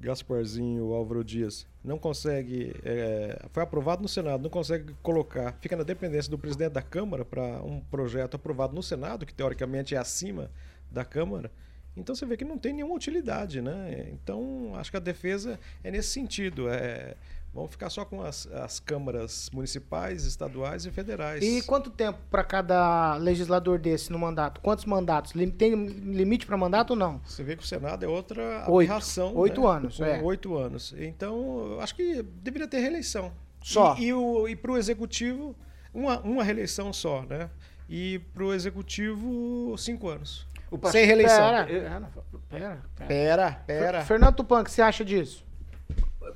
[0.00, 5.82] Gasparzinho Álvaro Dias não consegue, é, foi aprovado no Senado, não consegue colocar, fica na
[5.84, 10.50] dependência do presidente da Câmara para um projeto aprovado no Senado, que teoricamente é acima
[10.90, 11.50] da Câmara.
[11.96, 14.08] Então você vê que não tem nenhuma utilidade, né?
[14.12, 16.68] Então acho que a defesa é nesse sentido.
[16.68, 17.14] É,
[17.52, 21.42] vamos ficar só com as, as câmaras municipais, estaduais e federais.
[21.42, 24.60] E quanto tempo para cada legislador desse no mandato?
[24.60, 25.32] Quantos mandatos?
[25.58, 27.20] Tem limite para mandato ou não?
[27.26, 28.88] Você vê que o Senado é outra Oito.
[28.88, 29.36] aberração.
[29.36, 29.68] Oito né?
[29.68, 30.22] anos, Com é.
[30.22, 30.94] Oito anos.
[30.96, 33.32] Então, acho que deveria ter reeleição.
[33.62, 33.96] Só.
[33.98, 35.54] E, e, e para o Executivo,
[35.92, 37.50] uma, uma reeleição só, né?
[37.88, 40.46] E para o Executivo, cinco anos.
[40.72, 41.36] O pastor- Sem reeleição.
[41.50, 42.10] Pera, Eu- pera,
[42.48, 42.82] pera.
[42.96, 43.06] pera.
[43.06, 44.04] Pera, pera.
[44.04, 45.44] Fernando Tupan, o que você acha disso?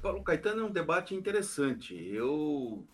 [0.03, 1.95] Paulo Caetano é um debate interessante.
[2.15, 2.87] Eu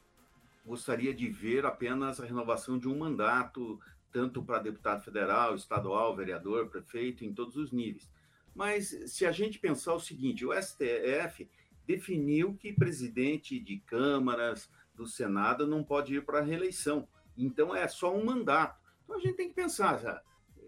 [0.64, 3.80] gostaria de ver apenas a renovação de um mandato,
[4.12, 8.08] tanto para deputado federal, estadual, vereador, prefeito, em todos os níveis.
[8.54, 11.50] Mas se a gente pensar o seguinte, o STF
[11.86, 17.08] definiu que presidente de câmaras do Senado não pode ir para a reeleição.
[17.36, 18.78] Então é só um mandato.
[19.02, 20.22] Então a gente tem que pensar, já,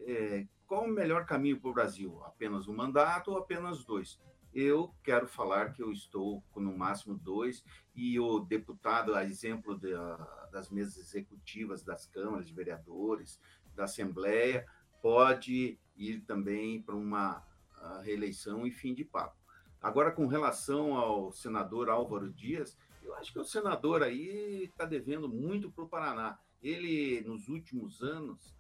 [0.07, 2.23] é, qual o melhor caminho para o Brasil?
[2.25, 4.21] Apenas um mandato ou apenas dois?
[4.53, 9.77] Eu quero falar que eu estou com no máximo dois, e o deputado, a exemplo
[9.77, 13.41] da- das mesas executivas das câmaras de vereadores,
[13.75, 14.65] da Assembleia,
[15.03, 17.45] pode ir também para uma
[17.77, 19.37] ah, reeleição e fim de papo.
[19.83, 25.29] Agora, com relação ao senador Álvaro Dias, eu acho que o senador aí está devendo
[25.29, 26.39] muito para o Paraná.
[26.63, 28.55] Ele, nos últimos anos,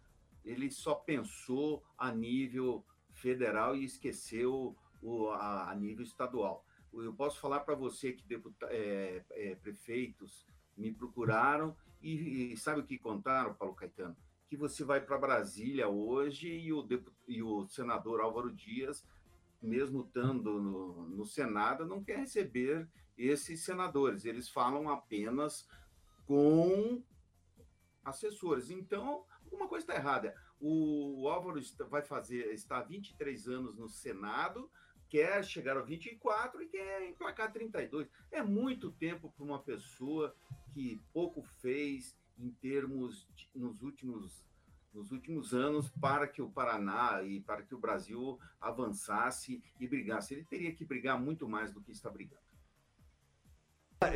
[0.45, 6.65] ele só pensou a nível federal e esqueceu o, a, a nível estadual.
[6.93, 12.81] Eu posso falar para você que deputa, é, é, prefeitos me procuraram e, e sabe
[12.81, 14.17] o que contaram, Paulo Caetano?
[14.49, 16.87] Que você vai para Brasília hoje e o,
[17.27, 19.05] e o senador Álvaro Dias,
[19.61, 24.25] mesmo estando no, no Senado, não quer receber esses senadores.
[24.25, 25.67] Eles falam apenas
[26.27, 27.03] com
[28.05, 28.71] assessores.
[28.71, 30.35] Então, alguma coisa está errada.
[30.61, 34.71] O Álvaro vai fazer, está há 23 anos no Senado,
[35.09, 38.09] quer chegar a 24 e quer emplacar 32.
[38.31, 40.35] É muito tempo para uma pessoa
[40.73, 44.45] que pouco fez em termos de- nos últimos
[44.93, 50.35] nos últimos anos para que o Paraná e para que o Brasil avançasse e brigasse.
[50.35, 52.45] Ele teria que brigar muito mais do que está brigando.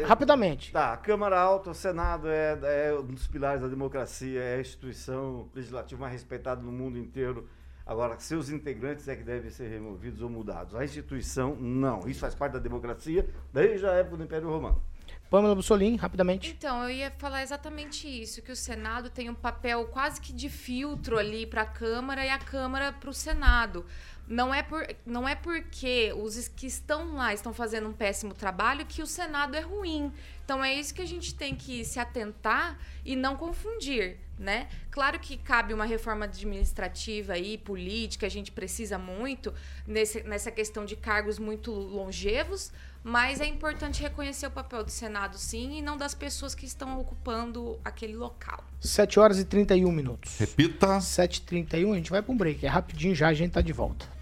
[0.06, 0.72] Rapidamente.
[0.72, 4.60] Tá, a Câmara Alta, o Senado é, é um dos pilares da democracia, é a
[4.60, 7.48] instituição legislativa mais respeitada no mundo inteiro.
[7.86, 10.74] Agora, seus integrantes é que devem ser removidos ou mudados.
[10.74, 12.06] A instituição, não.
[12.06, 14.82] Isso faz parte da democracia desde a época do Império Romano.
[15.30, 16.54] Pamela Bussolini, rapidamente.
[16.56, 20.48] Então, eu ia falar exatamente isso, que o Senado tem um papel quase que de
[20.48, 23.84] filtro ali para a Câmara e a Câmara para o Senado.
[24.28, 28.84] Não é, por, não é porque os que estão lá estão fazendo um péssimo trabalho
[28.84, 30.12] que o Senado é ruim.
[30.44, 34.68] Então é isso que a gente tem que se atentar e não confundir, né?
[34.90, 39.54] Claro que cabe uma reforma administrativa aí, política, a gente precisa muito
[39.86, 42.70] nesse, nessa questão de cargos muito longevos,
[43.02, 47.00] mas é importante reconhecer o papel do Senado, sim, e não das pessoas que estão
[47.00, 48.62] ocupando aquele local.
[48.80, 50.38] 7 horas e 31 minutos.
[50.38, 50.98] Repita.
[50.98, 52.66] 7h31, a gente vai para um break.
[52.66, 54.17] É rapidinho já, a gente tá de volta.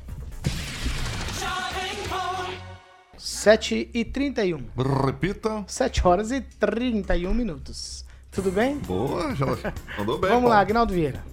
[3.19, 4.63] 7h31.
[5.05, 5.65] Repita.
[5.67, 8.05] 7 horas e 31 minutos.
[8.31, 8.79] Tudo bem?
[8.79, 9.47] Boa, já
[9.99, 10.31] mandou bem.
[10.31, 10.61] Vamos lá.
[10.61, 11.25] Agnaldo Vieira.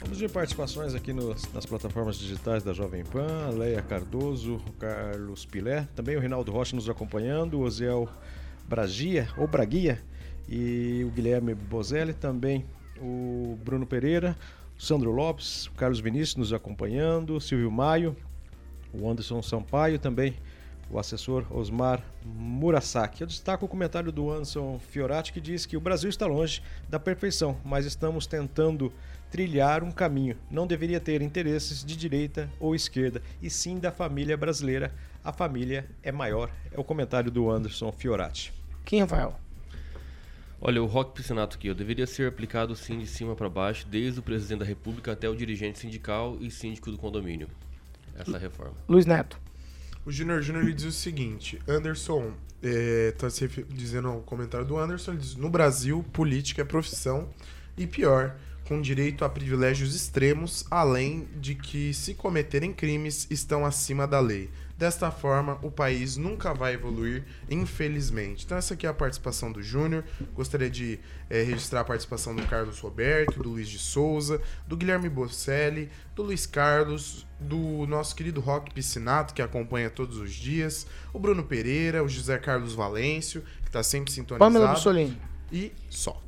[0.00, 5.88] Vamos de participações aqui nos- nas plataformas digitais da Jovem Pan, Leia Cardoso, Carlos Pilé,
[5.94, 8.06] também o Reinaldo Rocha nos acompanhando, o Oziel
[8.68, 9.98] Bragia, ou Braguia,
[10.46, 12.66] e o Guilherme Bozelli, também
[13.00, 14.36] o Bruno Pereira,
[14.78, 18.14] o Sandro Lopes, o Carlos Vinícius nos acompanhando, o Silvio Maio,
[18.98, 20.34] o Anderson Sampaio, também
[20.90, 23.22] o assessor Osmar Murasaki.
[23.22, 26.98] Eu destaco o comentário do Anderson Fiorati que diz que o Brasil está longe da
[26.98, 28.92] perfeição, mas estamos tentando
[29.30, 30.36] trilhar um caminho.
[30.50, 34.92] Não deveria ter interesses de direita ou esquerda, e sim da família brasileira.
[35.24, 36.50] A família é maior.
[36.70, 38.52] É o comentário do Anderson Fiorati.
[38.84, 39.34] Quem, Rafael?
[40.60, 44.20] Olha, o rock piscinato aqui, ó, deveria ser aplicado sim de cima para baixo, desde
[44.20, 47.48] o presidente da República até o dirigente sindical e síndico do condomínio.
[48.14, 48.74] Essa reforma.
[48.88, 49.38] Luiz Neto.
[50.06, 54.78] O Júnior Júnior ele diz o seguinte: Anderson, é, tá se dizendo o comentário do
[54.78, 57.28] Anderson, ele diz: no Brasil, política é profissão
[57.76, 64.06] e pior, com direito a privilégios extremos, além de que, se cometerem crimes, estão acima
[64.06, 64.50] da lei.
[64.76, 68.44] Desta forma, o país nunca vai evoluir, infelizmente.
[68.44, 70.04] Então, essa aqui é a participação do Júnior.
[70.34, 70.98] Gostaria de
[71.30, 76.24] eh, registrar a participação do Carlos Roberto, do Luiz de Souza, do Guilherme Bosselli, do
[76.24, 82.02] Luiz Carlos, do nosso querido Rock Piscinato, que acompanha todos os dias, o Bruno Pereira,
[82.02, 84.52] o José Carlos Valêncio, que está sempre sintonizado.
[84.52, 85.16] Pamela Bussolini.
[85.52, 86.20] E só.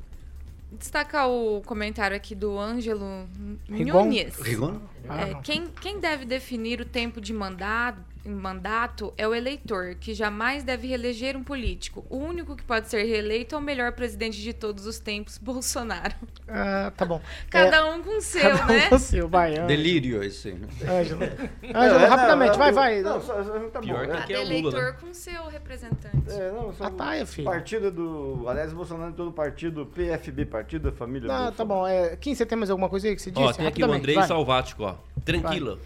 [0.70, 3.26] Destacar o comentário aqui do Ângelo
[3.68, 4.04] Rigon?
[4.04, 4.37] Nunes.
[4.40, 4.80] Rigon?
[5.04, 5.40] É, Ah.
[5.42, 10.87] quem, quem deve definir o tempo de mandado, mandato é o eleitor, que jamais deve
[10.89, 12.05] reeleger um político.
[12.11, 16.15] O único que pode ser reeleito é o melhor presidente de todos os tempos, Bolsonaro.
[16.49, 17.21] Ah, tá bom.
[17.51, 18.89] Cada É, um com o seu, cada um né?
[18.89, 19.55] com o seu, vai.
[19.67, 20.51] Delírio esse.
[20.89, 21.29] Ângelo, É,
[21.75, 23.01] Ângelo não, rapidamente, não, vai, eu- vai.
[23.03, 23.35] Não, só,
[23.71, 23.87] tá bom.
[23.87, 24.37] Pior que é.
[24.37, 24.97] é Cada o Lula, eleitor né?
[25.01, 26.31] com seu representante.
[26.31, 27.45] É, não, só Ah, tá, é, filho.
[27.47, 28.49] Partido do.
[28.49, 31.87] Aliás, Bolsonaro todo o partido PFB, Partido da Família Ah, tá bom.
[31.87, 33.43] É, Kim, você tem mais alguma coisa aí que você disse?
[33.45, 34.27] Ó, tem aqui o Andrei vai.
[34.27, 34.95] Salvático, ó.
[35.25, 35.79] Tranquila.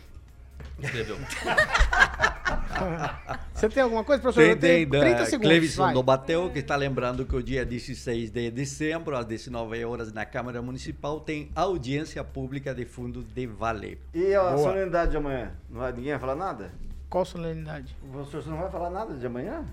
[0.82, 1.18] Escreveu.
[3.54, 4.42] Você tem alguma coisa, professor?
[4.42, 5.48] Tem, Eu tenho tem, 30 da segundos.
[5.50, 10.12] Clevison do Bateu, que está lembrando que o dia 16 de dezembro, às 19 horas,
[10.12, 14.00] na Câmara Municipal, tem audiência pública de fundo de vale.
[14.14, 14.58] E a Boa.
[14.58, 15.50] solenidade de amanhã?
[15.68, 16.70] Não vai, ninguém vai falar nada?
[17.10, 17.94] Qual solenidade?
[18.02, 19.64] O professor você não vai falar nada de amanhã?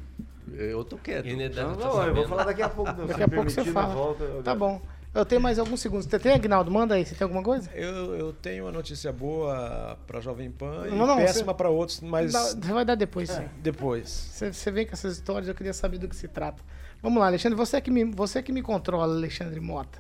[0.53, 1.25] Eu tô quieto.
[1.27, 2.91] Ele deve Não, tá não, eu vou falar daqui a pouco.
[2.93, 3.93] Daqui se a pouco você fala.
[3.93, 4.81] volta, eu- Tá bom.
[5.17, 6.05] Eu tenho mais alguns segundos.
[6.05, 6.69] Você tem, Agnaldo?
[6.69, 7.03] Manda aí.
[7.05, 7.71] Você tem alguma coisa?
[7.73, 11.69] Eu, eu tenho uma notícia boa para Jovem Pan e Não, não, péssima você- para
[11.69, 13.47] outros, mas Você vai dar depois, sim.
[13.57, 14.07] depois.
[14.09, 16.61] Você, você vem com essas histórias, eu queria saber do que se trata.
[17.01, 17.57] Vamos lá, Alexandre.
[17.57, 19.99] Você que me, você que me controla, Alexandre Mota.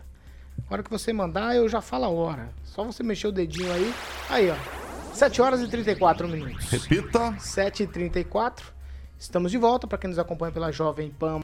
[0.69, 2.49] A hora que você mandar, eu já falo a hora.
[2.63, 3.93] Só você mexer o dedinho aí.
[4.29, 4.55] Aí, ó.
[5.13, 6.69] 7 horas e 34 minutos.
[6.69, 7.35] Repita.
[7.39, 8.71] 7 e 34
[9.17, 11.41] Estamos de volta para quem nos acompanha pela Jovem Pan.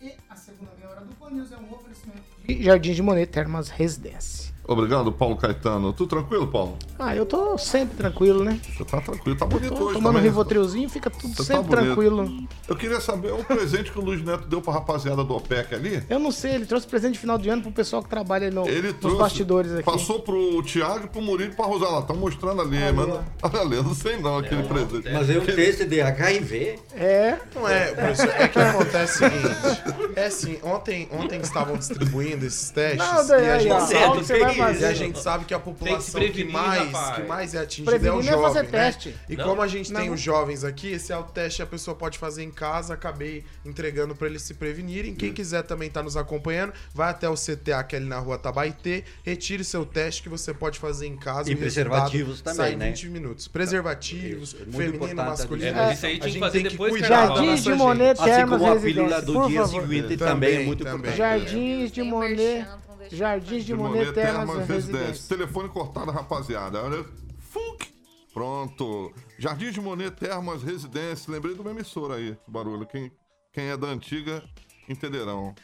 [0.00, 0.70] E a segunda
[1.06, 4.45] do é um oferecimento de Jardim de Monet Termas Residência.
[4.68, 5.92] Obrigado, Paulo Caetano.
[5.92, 6.76] Tudo tranquilo, Paulo?
[6.98, 8.60] Ah, eu tô sempre tranquilo, né?
[8.76, 10.22] Você tá tranquilo, tá bonito Tô hoje tomando um também.
[10.22, 11.84] Rivotrilzinho, fica tudo Você tá sempre bonito.
[11.94, 12.48] tranquilo.
[12.68, 16.02] Eu queria saber o presente que o Luiz Neto deu pra rapaziada do OPEC ali.
[16.10, 18.66] Eu não sei, ele trouxe presente de final de ano pro pessoal que trabalha no,
[18.66, 19.84] Ele nos trouxe, bastidores aqui.
[19.84, 22.00] Passou pro Thiago e pro Murilo e pra Rosala.
[22.00, 25.10] Estão mostrando ali, mas não, olha ali, eu não sei não aquele presente.
[25.12, 26.78] Mas é um teste de HIV.
[26.94, 27.38] É.
[27.54, 30.16] Não é, professor, é que acontece o seguinte.
[30.16, 34.14] É assim, ontem ontem, estavam distribuindo esses testes Não, daí, e a aí, gente ó,
[34.14, 34.94] você vai e a fazer.
[34.94, 37.16] gente sabe que a Tem que população prevenir, que, mais, rapaz.
[37.16, 38.70] que mais é atingida é o Prevenir é fazer jovem, né?
[38.92, 39.16] teste.
[39.28, 39.44] E Não.
[39.44, 40.14] como a gente tem Não.
[40.14, 43.44] os jovens aqui, esse é o teste que a pessoa pode fazer em casa, acabei
[43.64, 45.14] entregando para eles se prevenirem.
[45.14, 48.38] Quem quiser também tá nos acompanhando, vai até o CTA que é ali na rua
[48.38, 52.72] Tabaité, retire seu teste que você pode fazer em casa E o preservativos também, sai
[52.72, 52.86] em né?
[52.90, 53.48] 20 minutos.
[53.48, 55.78] Preservativos, Isso, é muito feminino, importante a masculino.
[55.78, 57.34] É, isso aí a tinha que gente fazer tem depois que cuidar acabava.
[57.40, 59.82] da Jardins de Monet, Assim Termas como a pílula do por dia favor.
[59.82, 60.96] seguinte Também, é muito também.
[61.12, 61.16] importante.
[61.16, 62.66] Jardins de Tem Monet,
[63.10, 64.98] Jardins de De Monet, Monet Termas Termas Residência.
[64.98, 65.28] Residências.
[65.28, 66.82] Telefone cortado, rapaziada.
[66.82, 67.04] Olha.
[67.38, 67.92] Funk.
[68.32, 69.12] Pronto.
[69.38, 71.32] Jardim de Monet Termas Residência.
[71.32, 72.86] Lembrei de uma emissora aí, barulho.
[72.86, 73.10] Quem,
[73.52, 74.42] quem é da antiga
[74.88, 75.54] entenderão.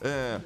[0.00, 0.40] É.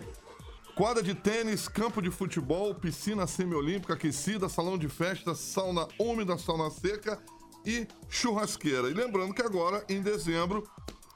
[0.74, 6.70] Quadra de tênis, campo de futebol, piscina semiolímpica aquecida, salão de festa, sauna úmida, sauna
[6.70, 7.20] seca
[7.64, 8.88] e churrasqueira.
[8.88, 10.62] E lembrando que agora, em dezembro,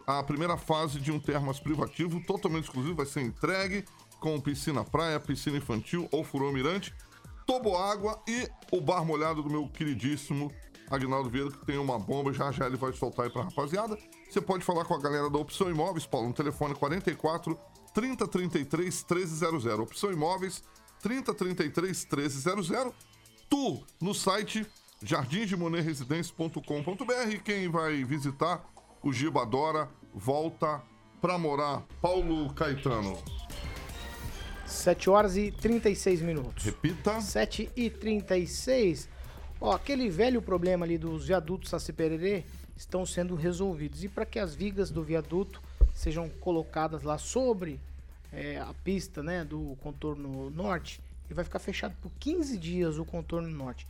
[0.07, 3.85] a primeira fase de um termas privativo totalmente exclusivo vai ser entregue
[4.23, 6.95] com piscina praia, piscina infantil ou furô mirante,
[7.45, 10.53] toboágua e o bar molhado do meu queridíssimo
[10.89, 13.99] Agnaldo Vieira, que tem uma bomba, já já ele vai soltar aí pra rapaziada.
[14.31, 17.59] Você pode falar com a galera da Opção Imóveis, Paulo, no telefone 44
[17.93, 19.66] 3033 1300.
[19.81, 20.62] Opção Imóveis
[21.01, 22.70] 3033 1300.
[23.51, 24.64] Tu no site
[25.03, 27.43] jardimdemonerresidência.com.br.
[27.45, 28.64] Quem vai visitar
[29.03, 30.81] o Giba adora, volta
[31.20, 31.83] pra morar.
[32.01, 33.18] Paulo Caetano.
[34.73, 36.64] 7 horas e 36 minutos.
[36.64, 37.20] Repita.
[37.20, 39.09] 7 e 36.
[39.61, 42.45] Ó, aquele velho problema ali dos viadutos Saci Pererê
[42.77, 44.03] estão sendo resolvidos.
[44.03, 45.62] E para que as vigas do viaduto
[45.95, 47.79] sejam colocadas lá sobre
[48.33, 51.01] é, a pista né, do contorno norte,
[51.31, 53.87] e vai ficar fechado por 15 dias o contorno norte.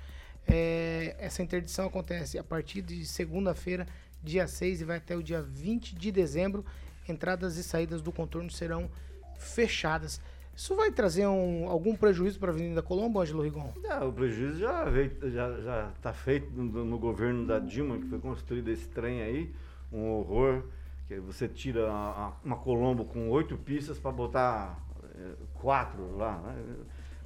[0.47, 3.87] É, essa interdição acontece a partir de segunda-feira,
[4.23, 6.65] dia 6, e vai até o dia 20 de dezembro.
[7.09, 8.91] Entradas e saídas do contorno serão
[9.39, 10.21] fechadas.
[10.63, 13.73] Isso vai trazer um- algum prejuízo para a Avenida Colombo, Ângelo Rigon?
[14.07, 18.21] O prejuízo já veio, já, já tá feito no, no governo da Dilma, que foi
[18.21, 19.53] construído esse trem aí,
[19.93, 20.63] um horror,
[21.09, 24.79] que você tira a- a- uma Colombo com oito pistas para botar
[25.17, 26.55] eh, quatro lá, né?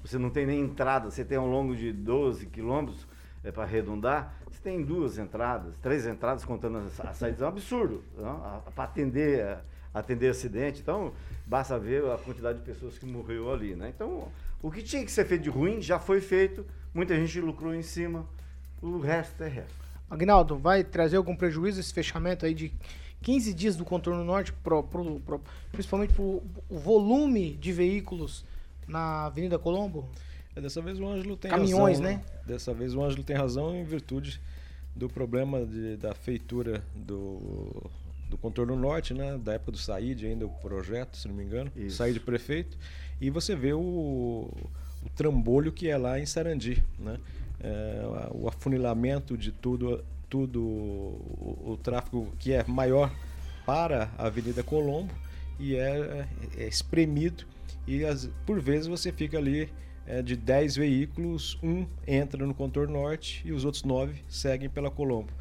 [0.02, 3.06] Você não tem nem entrada, você tem ao longo de 12 quilômetros,
[3.44, 7.48] é, para arredondar, você tem duas entradas, três entradas contando as, as saídas, é um
[7.48, 8.02] absurdo,
[8.74, 9.60] para atender, a-
[9.98, 11.12] atender acidente, então
[11.46, 13.92] basta ver a quantidade de pessoas que morreu ali, né?
[13.94, 14.28] Então,
[14.62, 17.82] o que tinha que ser feito de ruim já foi feito, muita gente lucrou em
[17.82, 18.26] cima,
[18.82, 19.74] o resto é resto.
[20.10, 22.72] Agnaldo, vai trazer algum prejuízo esse fechamento aí de
[23.22, 25.40] 15 dias do contorno norte, pro, pro- pro-
[25.72, 28.44] principalmente para o volume de veículos
[28.86, 30.08] na Avenida Colombo?
[30.54, 32.16] É, dessa vez o Ângelo tem Caminhões, razão.
[32.16, 32.22] né?
[32.46, 34.40] Dessa vez o Ângelo tem razão em virtude
[34.94, 37.82] do problema de- da feitura do,
[38.28, 39.38] do contorno norte, né?
[39.38, 41.70] Da época do Said ainda, o projeto, se não me engano.
[41.76, 41.96] Isso.
[41.96, 42.76] Said prefeito.
[43.20, 47.18] E você vê o, o trambolho que é lá em Sarandi, né?
[47.60, 48.02] É,
[48.32, 53.10] o afunilamento de tudo, tudo o, o tráfego que é maior
[53.64, 55.12] para a Avenida Colombo
[55.58, 56.26] e é,
[56.58, 57.44] é espremido
[57.86, 59.70] e as- por vezes você fica ali
[60.06, 64.90] é, de 10 veículos, um entra no contorno norte e os outros 9 seguem pela
[64.90, 65.32] Colombo.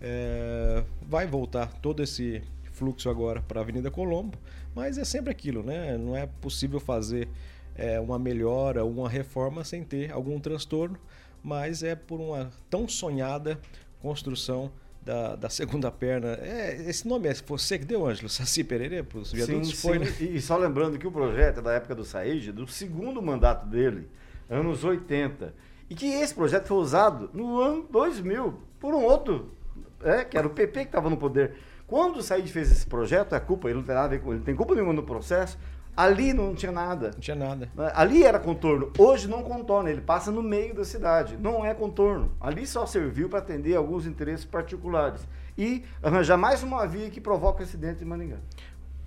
[0.00, 2.42] É, vai voltar todo esse
[2.72, 4.38] fluxo agora para a Avenida Colombo,
[4.74, 5.98] mas é sempre aquilo, né?
[5.98, 7.28] Não é possível fazer
[7.74, 10.98] é, uma melhora, uma reforma sem ter algum transtorno,
[11.42, 13.60] mas é por uma tão sonhada
[14.00, 14.70] construção
[15.02, 16.38] da, da segunda perna.
[16.40, 18.28] É, esse nome é você que deu, Ângelo?
[18.28, 19.70] Saci Pererê para os viadutos?
[19.70, 20.04] Sim, Foi, sim.
[20.04, 20.32] né?
[20.32, 23.66] E, e só lembrando que o projeto é da época do Said, do segundo mandato
[23.66, 24.08] dele,
[24.50, 25.54] anos 80.
[25.88, 29.54] E que esse projeto foi usado no ano 2000 por um outro,
[30.02, 31.56] é, que era o PP que estava no poder.
[31.86, 34.30] Quando o Said fez esse projeto, a culpa, ele não tem nada a ver com
[34.30, 35.58] ele, não tem culpa nenhuma no processo,
[35.96, 37.12] ali não tinha nada.
[37.12, 37.70] Não tinha nada.
[37.74, 37.90] Né?
[37.94, 38.92] Ali era contorno.
[38.98, 41.36] Hoje não contorna, ele passa no meio da cidade.
[41.38, 42.32] Não é contorno.
[42.40, 45.26] Ali só serviu para atender alguns interesses particulares.
[45.56, 48.36] E arranjar mais uma via que provoca acidente em Maringá.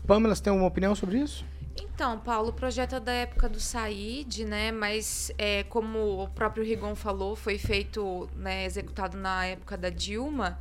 [0.05, 1.45] Pamela, você tem alguma opinião sobre isso?
[1.79, 4.71] Então, Paulo, o projeto é da época do Said, né?
[4.71, 10.59] Mas é, como o próprio Rigon falou, foi feito, né, executado na época da Dilma.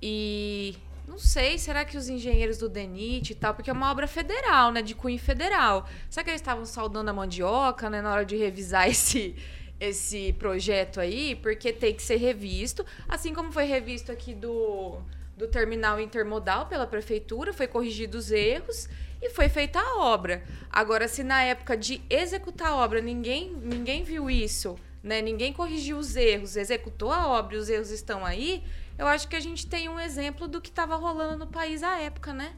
[0.00, 0.76] E
[1.06, 4.70] não sei, será que os engenheiros do DENIT e tal, porque é uma obra federal,
[4.70, 4.82] né?
[4.82, 5.88] De cunho federal.
[6.08, 8.00] Será que eles estavam saudando a mandioca, né?
[8.02, 9.34] Na hora de revisar esse,
[9.80, 11.34] esse projeto aí?
[11.34, 12.84] Porque tem que ser revisto.
[13.08, 14.98] Assim como foi revisto aqui do,
[15.36, 18.88] do terminal intermodal pela prefeitura, foi corrigido os erros
[19.22, 20.42] e foi feita a obra.
[20.70, 25.22] Agora, se na época de executar a obra ninguém, ninguém viu isso, né?
[25.22, 28.62] Ninguém corrigiu os erros, executou a obra e os erros estão aí,
[28.98, 31.98] eu acho que a gente tem um exemplo do que estava rolando no país à
[31.98, 32.52] época, né?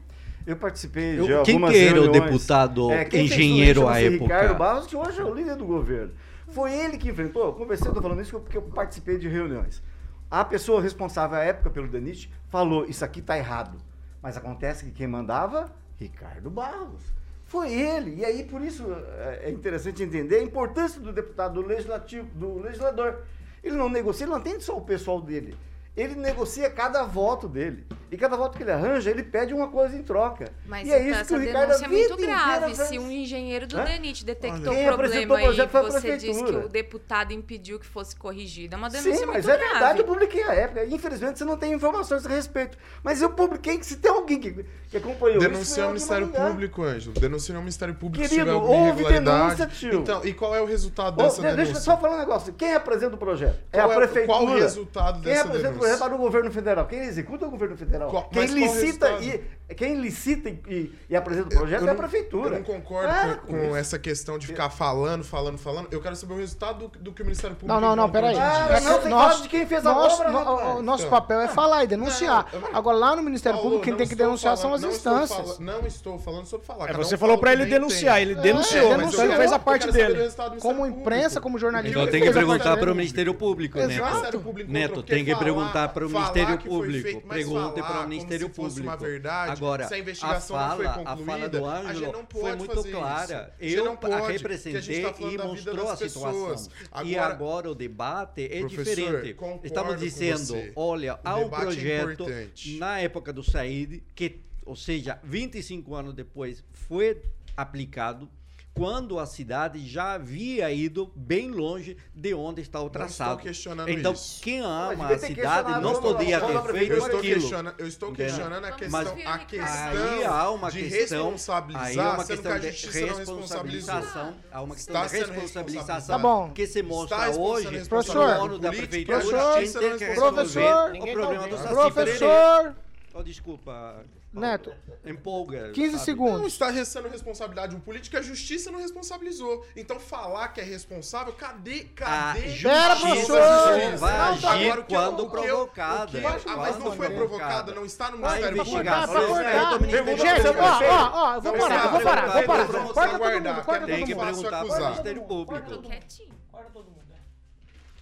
[0.45, 2.23] Eu participei Eu- de quem que era o reuniões.
[2.31, 4.23] deputado quem fez engenheiro à época?
[4.23, 6.11] Ricardo Barros, que hoje é o líder do governo.
[6.47, 9.81] Foi ele que enfrentou, eu conversei, eu tô falando isso porque eu participei de reuniões.
[10.29, 13.77] A pessoa responsável à época pelo DENIT falou, isso aqui tá errado.
[14.21, 17.01] Mas acontece que quem mandava, Ricardo Barros.
[17.45, 18.15] Foi ele.
[18.15, 18.85] E aí, por isso,
[19.17, 23.23] é é interessante entender a importância do deputado do legislativo, do legislador.
[23.63, 25.55] Ele não negocia, ele não atende só o pessoal dele.
[25.95, 27.85] Ele negocia cada voto dele.
[28.09, 30.51] E cada voto que ele arranja, ele pede uma coisa em troca.
[30.65, 32.75] Mas e é então isso que o Ricardo denúncia é a muito grave.
[32.75, 33.85] Se um engenheiro do Hã?
[33.85, 38.13] DENIT detectou Quem um problema o a você disse que o deputado impediu que fosse
[38.15, 39.71] corrigido, é uma denúncia Sim, mas é grave.
[39.71, 40.85] verdade, eu publiquei a época.
[40.85, 42.77] Infelizmente você não tem informações a respeito.
[43.01, 46.27] Mas eu publiquei que se tem alguém que, que acompanhou Denunciar foi o Ministério.
[46.27, 47.13] Público, Ângelo.
[47.17, 49.93] Denunciar o Ministério Público se Querido, tiver alguma houve denúncia, tio.
[49.99, 51.81] Então, e qual é o resultado Ô, dessa de- deixa eu denúncia?
[51.81, 52.51] só falar um negócio.
[52.53, 53.57] Quem apresenta o projeto?
[53.71, 54.27] é a Qual é- prefeitura.
[54.27, 55.80] qual o resultado dessa o denúncia?
[55.81, 56.85] Projeto é o governo federal.
[56.87, 58.09] Quem executa é o governo federal.
[58.09, 61.93] Qual- quem, licita e, quem licita e, e- e apresenta o projeto Eu é a
[61.93, 62.49] não- prefeitura.
[62.55, 65.87] Eu não concordo Ah, com, com essa questão de ficar falando, falando, falando.
[65.91, 68.35] Eu quero saber o resultado do, do que o Ministério Público Não, não, peraí.
[68.37, 70.79] Ah, não, tem que falar de quem fez a nós- obra, no- rapaz.
[70.79, 71.19] o nosso Então.
[71.19, 72.47] papel é falar e denunciar.
[72.53, 74.95] Não, eu- Agora, lá no Ministério Paulo, Público, quem tem que denunciar são as estou
[74.95, 75.59] instâncias.
[75.59, 76.89] não estou falando sobre falar.
[76.89, 79.59] É, você falou que ele denunciar, ele denunciou, mas mas eu ele fez a eu
[79.59, 80.29] parte dele.
[80.61, 82.95] Como imprensa, como jornalista, Então tem que perguntar para o?
[82.95, 84.31] Ministério Público, Neto.
[84.67, 87.23] Neto, tem que perguntar para o Ministério Público.
[87.25, 88.81] mas Pergunte para o Ministério Público.
[88.81, 91.79] uma verdade, Agora, se a a investigação não foi fala, a fala concluída, do a
[91.79, 93.53] Ângelo foi muito clara.
[93.59, 93.77] isso.
[93.77, 96.31] Eu não a pode, a representei gente tá e mostrou a situação.
[96.31, 96.69] pessoas.
[97.03, 99.35] e Agora- agora o debate é diferente.
[99.63, 102.77] Estamos dizendo, olha, há um é projeto importante.
[102.77, 107.21] na época do Said, que, ou seja, 25 anos depois, foi
[107.55, 108.29] aplicado
[108.73, 113.31] quando a cidade já havia ido bem longe de onde está o traçado.
[113.31, 114.41] estou questionando então, isso.
[114.41, 117.39] quem ama a cidade não quando a- podia quando a ter feito Eu estou, aquilo.
[117.41, 121.85] questionando, eu estou questionando a questão, a aí questão Aí há uma de questão, responsabilizar,
[121.85, 125.17] aí há uma sendo questão que a de justiça não responsabilização, há uma questão de
[125.17, 126.49] responsabilização Tá bom.
[126.51, 131.11] que se mostra hoje Professor, no dono da prefeitura professor, tem que resolver professor, o
[131.13, 132.17] problema do Saci Pererê.
[132.17, 132.75] Professor
[133.13, 134.73] Oh, desculpa, Neto,
[135.05, 135.71] empolga.
[135.73, 136.05] 15 sabe?
[136.05, 136.39] segundos.
[136.39, 139.65] Não está sendo responsabilidade um político, a justiça não responsabilizou.
[139.75, 143.97] Então falar que é responsável, cadê, A cadê Pera, justiça professor.
[143.97, 146.17] vai Não, tá agir Agora, o quando o provocada.
[146.17, 147.15] o eu- ah, mas não foi provocada.
[147.15, 148.77] provocada, não está no A Ministério Público.
[148.79, 149.69] investigação Pra é cortar.
[149.73, 152.67] do Ministério Gente, ó, ó, ó, vou parar, está vou parar, vou parar.
[152.67, 154.25] Corta todo guardar, mundo, corta todo Tem que mundo.
[154.25, 154.89] perguntar para o acusar.
[154.91, 155.81] Ministério Público.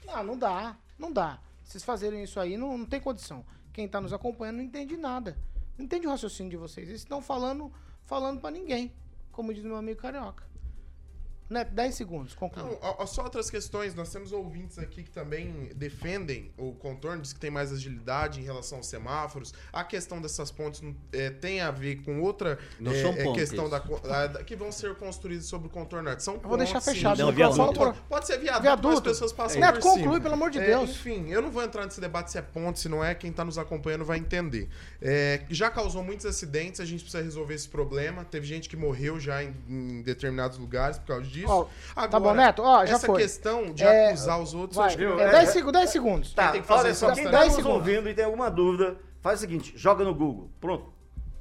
[0.06, 1.40] Não, não dá, não dá.
[1.64, 3.46] Vocês fazerem isso aí não, não tem condição.
[3.74, 5.38] Quem tá nos acompanhando não entende nada.
[5.80, 6.90] Não entende o raciocínio de vocês.
[6.90, 7.72] Eles estão falando,
[8.04, 8.92] falando para ninguém,
[9.32, 10.44] como diz meu amigo carioca.
[11.50, 12.78] Neto, 10 segundos, conclui.
[12.82, 13.96] Não, só outras questões.
[13.96, 18.44] Nós temos ouvintes aqui que também defendem o contorno, diz que tem mais agilidade em
[18.44, 19.54] relação aos semáforos.
[19.74, 20.82] A questão dessas pontes
[21.12, 23.50] é, tem a ver com outra Não é, são é, pontes.
[23.50, 26.10] questão da, da- que vão ser construídas sobre o contorno.
[26.20, 27.18] São Eu vou deixar fechado.
[27.20, 27.74] Não, viaduto.
[27.74, 28.94] por- Pode ser viaduto, Viaduto.
[28.96, 29.96] as pessoas passam Neto, por cima.
[30.04, 30.92] conclui, pelo amor de É, Deus.
[30.92, 33.16] enfim, eu não vou entrar nesse debate se é ponte, se não é.
[33.16, 34.70] Quem tá nos acompanhando vai entender.
[35.02, 38.24] É, já causou muitos acidentes, a gente precisa resolver esse problema.
[38.24, 41.39] Teve gente que morreu já em, em determinados lugares por causa disso.
[41.48, 42.62] Ó, tá Agora, bom, Neto?
[42.64, 43.22] Ó, já essa foi.
[43.22, 46.34] questão de É, acusar os outros, eu Vai, acho que é 10 segundos, 10 segundos.
[46.34, 47.78] Tá, tem que fazer olha só, quem tá 10 nos segundos.
[47.78, 50.50] ouvindo e tem alguma dúvida, faz o seguinte, joga no Google.
[50.60, 50.92] Pronto.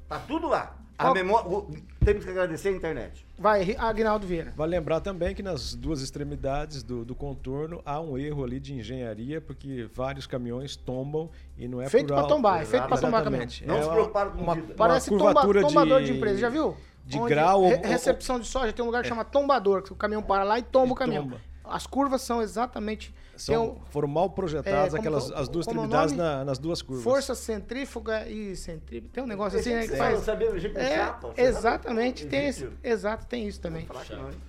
[0.08, 0.74] Tá tudo lá.
[0.96, 1.70] A Qual- memória, o-
[2.04, 3.24] temos que agradecer a internet.
[3.38, 4.52] Vai, Agnaldo Vieira.
[4.56, 8.74] Vale lembrar também que nas duas extremidades do, do contorno há um erro ali de
[8.74, 12.34] engenharia, porque vários caminhões tombam e não é Feito por pra alto.
[12.34, 13.46] tombar, é feito pra tombar caminhão.
[13.64, 14.66] Não é se uma- preocuparam com uma, vida.
[14.68, 16.06] uma Parece tomba, curvatura tombador de...
[16.06, 16.76] de empresa, já viu?
[17.08, 19.82] De Onde grau re- ou- ou- recepção de soja, tem um lugar que chama tombador,
[19.82, 21.22] que o caminhão para lá e tomba E o caminhão.
[21.24, 21.40] tomba.
[21.64, 23.14] As curvas são exatamente...
[23.36, 26.28] São, um- foram mal projetadas É, aquelas que- as duas é extremidades nome?
[26.28, 27.04] na- nas duas curvas.
[27.04, 29.10] força centrífuga e centrífuga.
[29.12, 30.14] Tem um negócio assim, né, que faz...
[30.18, 31.32] não sabia É, chapa?
[31.36, 33.86] Exatamente, tem esse, exato, tem isso também.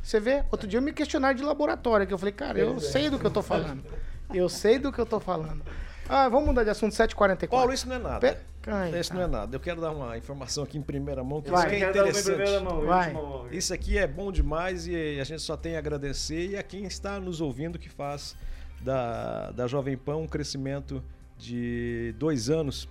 [0.01, 0.43] Você vê?
[0.51, 3.32] Outro dia me questionaram de laboratório, que eu falei, cara, eu sei do que eu
[3.32, 3.84] tô falando.
[4.34, 5.62] Eu sei do que eu tô falando.
[6.07, 7.47] Ah, vamos mudar de assunto, 7h44.
[7.49, 8.20] Paulo, isso não é nada.
[8.20, 8.38] Pe-
[8.72, 9.55] Ai, isso não é nada.
[9.55, 11.59] Eu quero dar uma informação aqui em primeira mão que Vai.
[11.59, 12.63] isso aqui é interessante.
[12.63, 13.13] mão, Vai.
[13.51, 16.86] Isso aqui é bom demais e a gente só tem a agradecer e a quem
[16.86, 18.36] está nos ouvindo que faz
[18.82, 21.03] da, da Jovem Pan um crescimento
[21.38, 22.88] de dois anos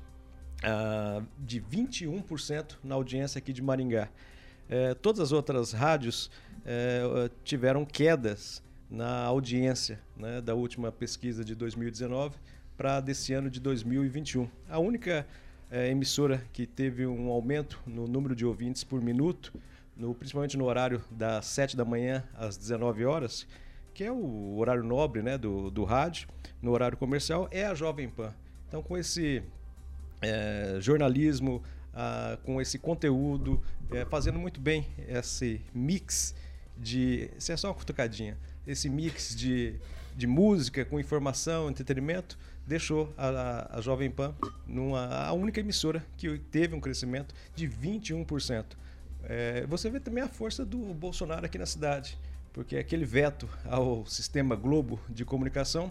[0.62, 4.08] ah, de 21% na audiência aqui de Maringá.
[4.68, 6.30] Eh, todas as outras rádios
[6.66, 12.36] eh, tiveram quedas na audiência né, da última pesquisa de 2019
[12.76, 14.48] para desse ano de 2021.
[14.68, 15.26] A única
[15.70, 19.52] eh, emissora que teve um aumento no número de ouvintes por minuto,
[19.96, 23.46] no- principalmente no horário das 7 da manhã às 19 horas,
[23.94, 26.28] que é o horário nobre né, do, do rádio,
[26.62, 28.32] no horário comercial, é a Jovem Pan.
[28.68, 29.42] Então, com esse
[30.22, 31.62] eh, jornalismo
[32.44, 33.60] com esse conteúdo,
[33.90, 36.32] eh, fazendo muito bem esse mix
[36.76, 37.28] de.
[37.36, 38.36] Isso é só uma cutucadinha.
[38.64, 39.74] Esse mix de,
[40.16, 42.38] de música com informação, entretenimento,
[42.68, 44.34] deixou a, a, Jovem Pan
[44.66, 48.64] numa, a única emissora que teve um crescimento de 21%.
[49.24, 52.18] É, você vê também a força do Bolsonaro aqui na cidade,
[52.52, 55.90] porque aquele veto ao sistema Globo de comunicação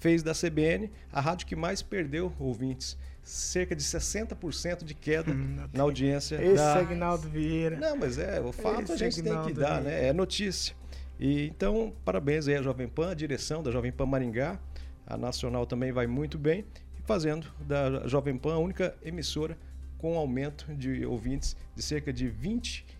[0.00, 2.98] fez da CBN a rádio que mais perdeu ouvintes.
[3.22, 5.32] Cerca de 60% de queda
[5.72, 7.76] na audiência Esse da, Agnaldo Vieira.
[7.76, 10.08] não, mas é, o fato Esse a gente tem que dar, né?
[10.08, 10.76] É notícia.
[11.18, 14.60] E então, parabéns aí à Jovem Pan, a direção da Jovem Pan Maringá.
[15.06, 16.64] A Nacional também vai muito bem,
[16.98, 19.56] e fazendo da Jovem Pan a única emissora
[19.98, 22.28] com aumento de ouvintes de cerca de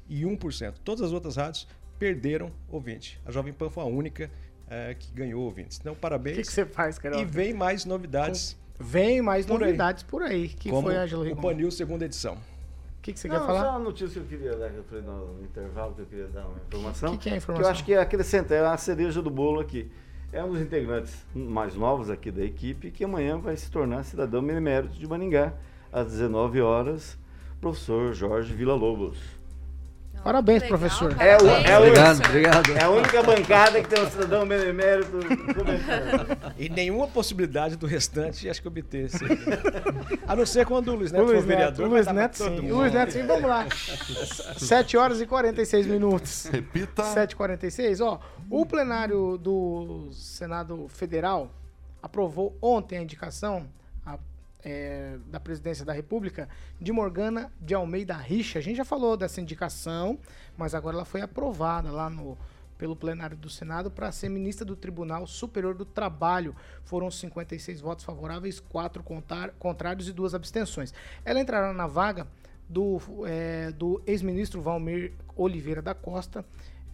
[0.09, 0.75] 21%.
[0.85, 1.67] Todas as outras rádios
[1.99, 3.21] perderam ouvinte.
[3.25, 4.31] A Jovem Pan foi a única
[4.69, 5.79] eh, que ganhou ouvintes.
[5.81, 6.37] Então, O parabéns.
[6.37, 7.21] que, que você faz, Carol?
[7.21, 8.57] E vem mais novidades.
[8.79, 9.67] Vem mais por aí.
[9.69, 10.49] novidades por aí.
[10.49, 11.37] Que como foi, Ângelo o?
[11.37, 12.35] Panil segunda edição.
[12.35, 13.63] O que, que você Não, quer falar?
[13.63, 16.27] Só uma notícia que eu queria dar, que eu falei no, intervalo, que eu queria
[16.27, 17.17] dar uma informação.
[17.17, 17.67] Que que é a Que informação?
[17.67, 19.91] eu acho que é acrescenta, é a cereja do bolo aqui.
[20.33, 24.45] É um dos integrantes mais novos aqui da equipe, que amanhã vai se tornar cidadão
[24.45, 25.55] benemérito de Maningá,
[25.93, 27.17] às 19 horas,
[27.61, 29.36] professor Jorge Villa-Lobos.
[30.27, 31.13] Parabéns, Legal, professor.
[31.21, 32.71] É, o, é, o- Obrigado, obrigado.
[32.73, 35.21] é a única bancada que tem um cidadão benemérito.
[36.59, 39.09] E nenhuma possibilidade do restante, acho que obter.
[40.27, 41.89] A não ser quando o Luiz O Neto for Luiz Neto, vereador.
[41.89, 42.71] Luiz Neto sim.
[42.73, 43.67] Luiz Neto sim, vamos lá.
[44.59, 46.47] 7 horas e 46 minutos.
[46.47, 47.05] Repita.
[47.05, 48.05] 7h46.
[48.05, 48.19] Ó,
[48.51, 51.53] o plenário do Senado Federal
[52.03, 53.69] aprovou ontem a indicação
[54.65, 56.49] é, da presidência da República
[56.81, 58.59] de Morgana de Almeida Richa.
[58.59, 60.19] A gente já falou dessa indicação,
[60.57, 62.37] mas agora ela foi aprovada lá no
[62.77, 66.55] pelo plenário do Senado para ser ministra do Tribunal Superior do Trabalho.
[66.85, 70.93] Foram 56 votos favoráveis, 4 contar- contrários e duas abstenções.
[71.25, 72.27] Ela entrará na vaga
[72.69, 76.45] do, é, do ex-ministro Valmir Oliveira da Costa.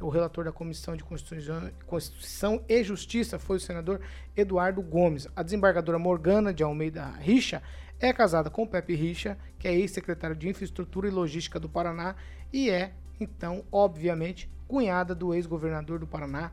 [0.03, 4.01] O relator da Comissão de Constituição, e Justiça foi o senador
[4.37, 5.29] Eduardo Gomes.
[5.37, 7.63] A desembargadora Morgana de Almeida Richa
[8.01, 12.17] é casada com Pepe Richa, que é ex-secretário de Infraestrutura e Logística do Paraná
[12.53, 16.51] e é, então, obviamente, cunhada do ex-governador do Paraná,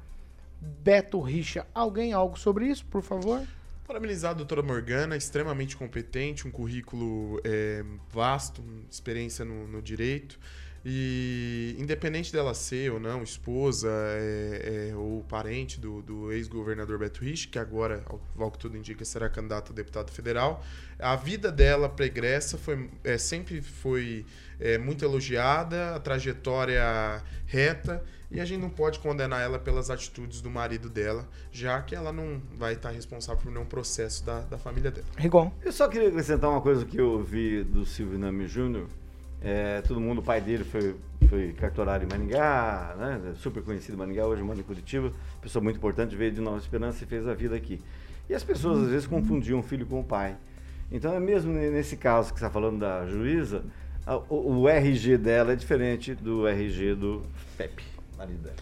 [0.61, 1.65] Beto Richa.
[1.73, 3.41] Alguém algo sobre isso, por favor?
[3.87, 10.39] Parabenizar a doutora Morgana, extremamente competente, um currículo é, vasto, experiência no, no direito.
[10.85, 17.23] E independente dela ser ou não esposa é, é, ou parente do, do ex-governador Beto
[17.23, 18.03] Rich, que agora,
[18.37, 20.63] ao, que tudo indica, será candidato a deputado federal,
[20.97, 24.25] a vida dela pregressa foi, é, sempre foi
[24.59, 30.39] é, muito elogiada, a trajetória reta, e a gente não pode condenar ela pelas atitudes
[30.39, 34.57] do marido dela, já que ela não vai estar responsável por nenhum processo da, da
[34.57, 35.07] família dela.
[35.17, 35.51] Rigon.
[35.63, 38.87] Eu só queria acrescentar uma coisa que eu vi do Silvio Nami Júnior.
[39.41, 40.95] É, todo mundo, o pai dele foi,
[41.29, 43.33] foi cartorário em Maningá, né?
[43.37, 45.11] super conhecido em Maningá, hoje mora em Curitiba.
[45.41, 47.79] Pessoa muito importante, veio de Nova Esperança e fez a vida aqui.
[48.29, 50.35] E as pessoas às vezes confundiam o filho com o pai.
[50.91, 53.63] Então, é mesmo ne- nesse caso que você está falando da juíza,
[54.29, 57.21] o, o RG dela é diferente do RG do
[57.57, 57.83] Pepe,
[58.17, 58.55] marido dela.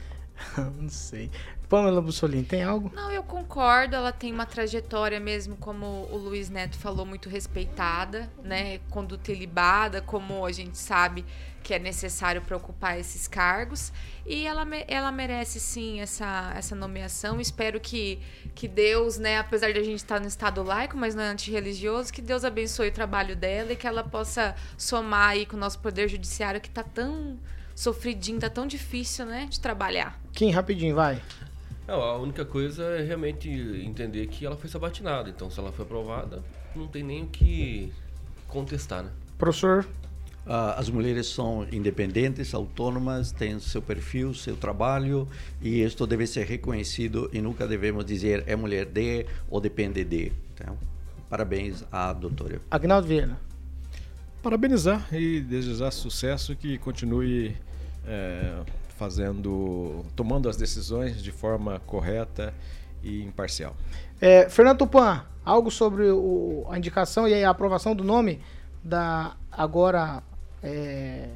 [0.80, 1.30] não sei.
[1.70, 2.92] Pamela Bussolini, tem algo?
[2.96, 3.96] Não, eu concordo.
[3.96, 8.80] Ela tem uma trajetória mesmo, como o Luiz Neto falou, muito respeitada, né?
[8.90, 11.26] Conduta ilibada, como a gente sabe
[11.62, 13.92] que é necessário para ocupar esses cargos.
[14.26, 17.42] E ela, ela merece sim essa, essa nomeação.
[17.42, 18.22] Espero que,
[18.56, 22.14] que Deus, né, apesar de a gente estar no estado laico, mas não é antirreligioso,
[22.14, 25.80] que Deus abençoe o trabalho dela e que ela possa somar aí com o nosso
[25.80, 27.38] poder judiciário que tá tão
[27.78, 30.20] sofridinho, tá tão difícil, né, de trabalhar.
[30.34, 31.22] Kim, rapidinho, vai.
[31.88, 35.30] Não, a única coisa é realmente entender que ela foi sabatinada.
[35.30, 36.44] Então, se ela foi aprovada,
[36.76, 37.94] não tem nem o que
[38.48, 39.12] contestar, né?
[39.38, 39.86] Professor,
[40.50, 45.28] Ah, as mulheres são independentes, autônomas, têm seu perfil, seu trabalho,
[45.62, 50.32] e isto deve ser reconhecido e nunca devemos dizer é mulher de ou depende de.
[50.54, 50.78] Então,
[51.30, 52.62] parabéns à doutora.
[52.72, 53.38] Agnaldo Vieira.
[54.42, 57.54] Parabenizar e desejar sucesso que continue
[58.08, 62.54] é, fazendo, tomando as decisões de forma correta
[63.04, 63.76] e imparcial.
[64.20, 68.42] É, Fernando Tupan, algo sobre o- a indicação e a aprovação do nome
[68.84, 70.24] da agora
[70.64, 71.30] é,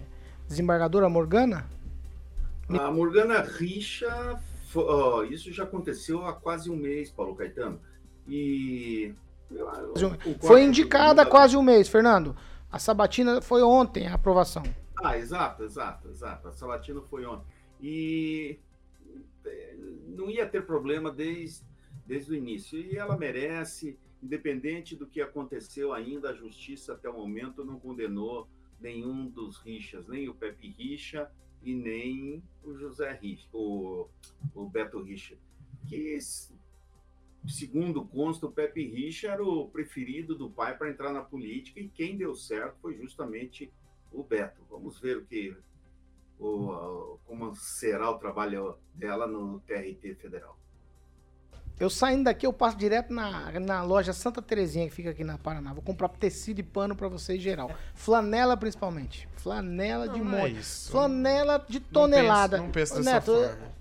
[0.48, 1.66] desembargadora Morgana?
[2.70, 4.40] A Morgana Richa,
[4.76, 7.80] ó, isso já aconteceu há quase um mês, Paulo Caetano.
[8.28, 9.14] E.
[9.52, 12.36] eu- eu concordo Foi indicada há quase um mês, Fernando.
[12.72, 14.64] A Sabatina foi ontem a aprovação.
[15.04, 16.48] Ah, exato, exato, exato.
[16.48, 17.48] A Sabatina foi ontem.
[17.82, 18.60] E
[19.44, 19.76] eh,
[20.08, 21.66] não ia ter problema desde,
[22.06, 22.80] desde o início.
[22.80, 28.48] E ela merece, independente do que aconteceu ainda, a justiça até o momento não condenou
[28.80, 31.32] nenhum dos Richas, nem o Pepe Richa
[31.64, 34.08] e nem o José Richa, o,
[34.54, 35.36] o Beto Richa.
[35.88, 36.18] Que,
[37.48, 41.90] segundo consta, o Pepe Richa era o preferido do pai para entrar na política e
[41.90, 43.72] quem deu certo foi justamente
[44.12, 44.62] o Beto.
[44.70, 45.56] Vamos ver o que
[46.40, 50.58] o, como será o trabalho dela no TRT federal.
[51.80, 55.40] Eu saindo daqui, eu passo direto na, na loja Santa Terezinha, que fica aqui na
[55.40, 55.74] Paraná.
[55.74, 57.72] Vou comprar tecido e pano pra vocês em geral.
[57.96, 59.28] Flanela, principalmente.
[59.38, 60.60] Flanela de Não, não é monte.
[60.60, 60.92] isso.
[60.92, 62.58] Flanela de Não tonelada.
[62.58, 63.72] penso- Não penso dessa Neto, forma.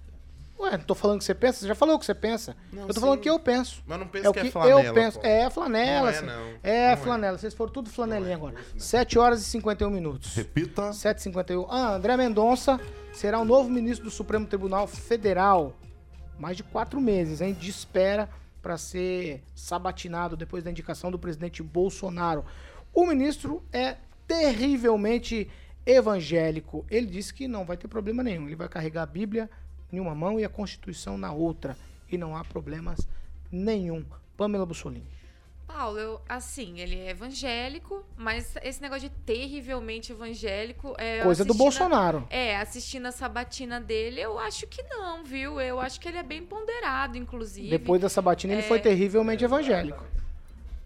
[0.61, 1.61] Ué, não tô falando que você pensa?
[1.61, 2.55] Você já falou o que você pensa.
[2.71, 3.01] Não, eu tô sim.
[3.01, 3.83] falando o que eu penso.
[3.87, 5.19] Mas não penso é o que que, é flanela, eu penso.
[5.19, 5.27] pô.
[5.27, 6.11] É flanela.
[6.13, 6.33] Não é, não.
[6.33, 6.97] É Não é.
[6.97, 7.39] flanela.
[7.39, 8.57] Vocês foram tudo flanelinha agora.
[8.77, 10.35] 7 horas e 51 minutos.
[10.35, 10.91] Repita.
[10.91, 11.67] 7h51.
[11.71, 12.79] Ah, André Mendonça
[13.13, 15.75] será o novo ministro do Supremo Tribunal Federal.
[16.39, 17.55] Mais de quatro meses, hein?
[17.59, 18.29] De espera
[18.61, 22.45] para ser sabatinado depois da indicação do presidente Bolsonaro.
[22.93, 23.97] O ministro é
[24.27, 25.49] terrivelmente
[25.87, 26.85] evangélico.
[26.91, 28.47] Ele disse que não vai ter problema nenhum.
[28.47, 29.49] Ele vai carregar a Bíblia
[29.93, 31.77] em uma mão e a Constituição na outra.
[32.11, 33.09] E não há problemas
[33.51, 34.05] nenhum.
[34.37, 35.07] Pamela Bussolini.
[35.67, 40.97] Paulo, eu, assim, ele é evangélico, mas esse negócio de terrivelmente evangélico.
[40.99, 42.27] É, Coisa do a- Bolsonaro.
[42.29, 45.61] É, assistindo a sabatina dele, eu acho que não, viu?
[45.61, 47.69] Eu acho que ele é bem ponderado, inclusive.
[47.71, 50.05] Depois da sabatina, ele É, foi terrivelmente evangélico.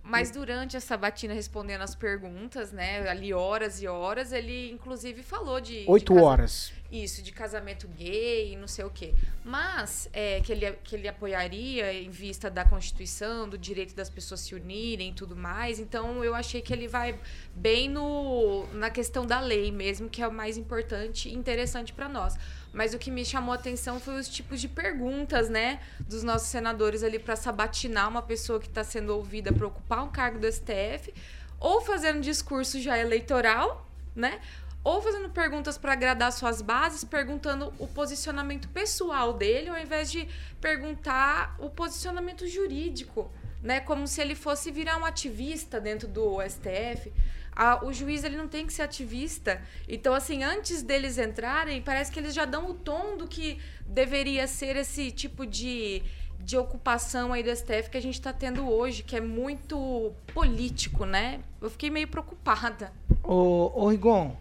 [0.07, 3.09] Mas durante a sabatina, respondendo as perguntas, né?
[3.09, 5.81] Ali horas e horas, ele inclusive falou de.
[5.85, 6.73] de Oito casa- horas.
[6.93, 9.15] Isso, de casamento gay e não sei o quê.
[9.43, 14.41] Mas é, que, ele, que ele apoiaria em vista da Constituição, do direito das pessoas
[14.41, 15.81] se unirem e tudo mais.
[15.81, 17.19] Então eu achei que ele vai
[17.55, 22.09] bem no, na questão da lei mesmo, que é o mais importante e interessante para
[22.09, 22.37] nós.
[22.75, 26.49] Mas o que me chamou a atenção foi os tipos de perguntas, né, dos nossos
[26.49, 30.51] senadores ali para sabatinar uma pessoa que está sendo ouvida para ocupar um cargo do
[30.51, 31.14] STF,
[31.61, 34.41] ou fazendo discurso já eleitoral, né?
[34.83, 40.29] Ou fazendo perguntas para agradar suas bases, perguntando o posicionamento pessoal dele, ao invés de
[40.61, 43.31] perguntar o posicionamento jurídico,
[43.65, 43.81] né?
[43.81, 47.11] Como se ele fosse virar um ativista dentro do STF.
[47.57, 49.62] Ah, o juiz ele não tem que ser ativista.
[49.89, 54.47] Então, assim, antes deles entrarem, parece que eles já dão o tom do que deveria
[54.47, 56.03] ser esse tipo de,
[56.41, 61.07] de ocupação aí do STF que a gente está tendo hoje, que é muito político,
[61.07, 61.41] né?
[61.61, 62.93] Eu fiquei meio preocupada.
[63.23, 64.37] Ô, ô Rigon,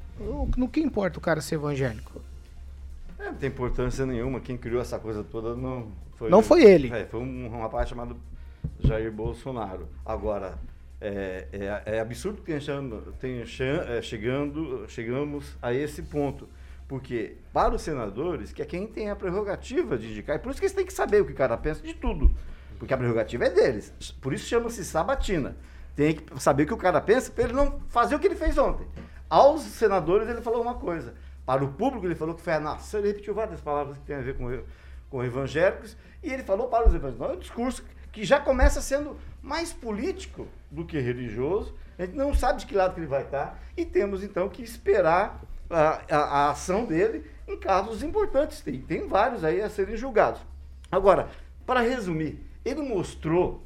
[0.58, 2.22] no que importa o cara ser evangélico?
[3.20, 4.42] É, não tem importância nenhuma.
[4.42, 6.30] Quem criou essa coisa toda não foi.
[6.30, 6.92] Não foi ele.
[6.92, 8.18] É, foi um, um rapaz chamado
[8.84, 9.88] Jair Bolsonaro.
[10.06, 10.58] Agora,
[11.00, 12.54] é, é, é absurdo que
[13.20, 16.48] tenha, é, chegando, chegamos a esse ponto.
[16.88, 20.60] Porque, para os senadores, que é quem tem a prerrogativa de indicar, e por isso
[20.60, 22.32] que eles têm que saber o que o cara pensa de tudo.
[22.78, 23.94] Porque a prerrogativa é deles.
[24.22, 25.56] Por isso chama-se sabatina.
[25.96, 28.36] Tem que saber o que o cara pensa para ele não fazer o que ele
[28.36, 28.86] fez ontem.
[29.30, 31.14] Aos senadores ele falou uma coisa.
[31.46, 33.00] Para o público ele falou que foi a nação.
[33.00, 34.64] Ele repetiu várias palavras que tem a ver com,
[35.10, 35.96] com evangélicos.
[36.22, 37.30] E ele falou para os evangélicos.
[37.30, 41.74] É um discurso que já começa sendo mais político do que religioso.
[41.98, 43.60] A gente não sabe de que lado que ele vai estar.
[43.76, 48.62] E temos então que esperar a, a, a ação dele em casos importantes.
[48.62, 50.42] Tem, tem vários aí a serem julgados.
[50.92, 51.30] Agora,
[51.66, 53.64] para resumir, ele mostrou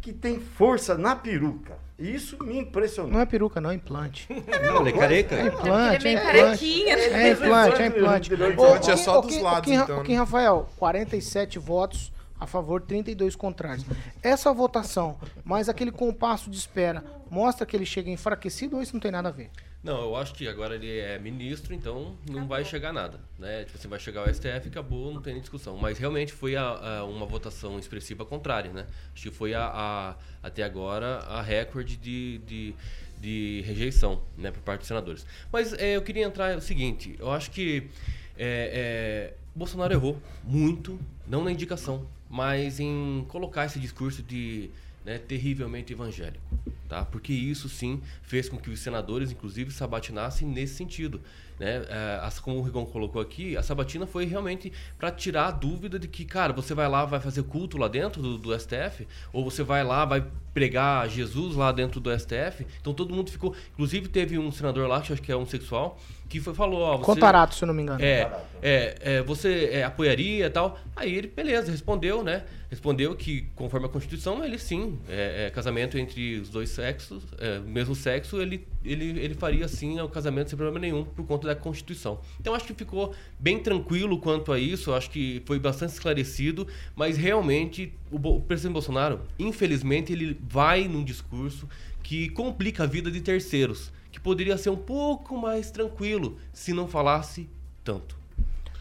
[0.00, 1.78] que tem força na peruca.
[1.98, 3.10] E isso me impressionou.
[3.10, 4.28] Não é peruca, não, é implante.
[4.66, 5.34] Não, ele é careca?
[5.34, 6.36] É implante, Ele é é implante.
[6.36, 7.02] carequinha, né?
[7.02, 8.34] É implante, é implante.
[8.34, 10.18] O implante é só dos lados, então, Kim né?
[10.18, 13.84] Rafael, 47 votos a favor, 32 contrários.
[14.22, 19.00] Essa votação, mais aquele compasso de espera, mostra que ele chega enfraquecido ou isso não
[19.00, 19.50] tem nada a ver?
[19.82, 23.62] Não, eu acho que agora ele é ministro, então não vai chegar nada, né?
[23.64, 25.76] Tipo assim, vai chegar o STF, acabou, não tem nem discussão.
[25.76, 28.84] Mas realmente foi a, a- uma votação expressiva contrária, né?
[29.14, 32.74] Acho que foi a, a- até agora a recorde de, de,
[33.20, 35.24] de rejeição, né, por parte dos senadores.
[35.52, 37.88] Mas é, eu queria entrar no seguinte, eu acho que
[38.36, 44.68] é, é, Bolsonaro errou muito, não na indicação, mas em colocar esse discurso de
[45.02, 46.44] né, terrivelmente evangélico,
[46.86, 47.06] tá?
[47.06, 51.22] Porque isso sim fez com que os senadores, inclusive, sabatinassem nesse sentido,
[51.58, 51.84] né?
[51.88, 55.98] É, as- como o Rigon colocou aqui, a sabatina foi realmente para tirar a dúvida
[55.98, 59.44] de que, cara, você vai lá, vai fazer culto lá dentro do, do STF, ou
[59.44, 62.66] você vai lá, vai pregar Jesus lá dentro do STF.
[62.80, 65.98] Então todo mundo ficou, inclusive teve um senador lá que acho que é homossexual,
[66.28, 68.02] que foi falou, ó, você Contarato, se eu não me engano.
[68.02, 68.30] é,
[68.62, 70.78] é, é, você é, apoiaria e tal.
[70.94, 72.44] Aí ele, beleza, respondeu, né?
[72.70, 77.60] Respondeu que, conforme a Constituição, ele sim, é, é, casamento entre os dois sexos, é,
[77.60, 81.54] mesmo sexo, ele, ele, ele faria sim o casamento sem problema nenhum, por conta da
[81.54, 82.20] Constituição.
[82.40, 87.16] Então acho que ficou bem tranquilo quanto a isso, acho que foi bastante esclarecido, mas
[87.16, 91.68] realmente o, o presidente Bolsonaro, infelizmente, ele vai num discurso
[92.02, 96.88] que complica a vida de terceiros que poderia ser um pouco mais tranquilo se não
[96.88, 97.48] falasse
[97.84, 98.16] tanto.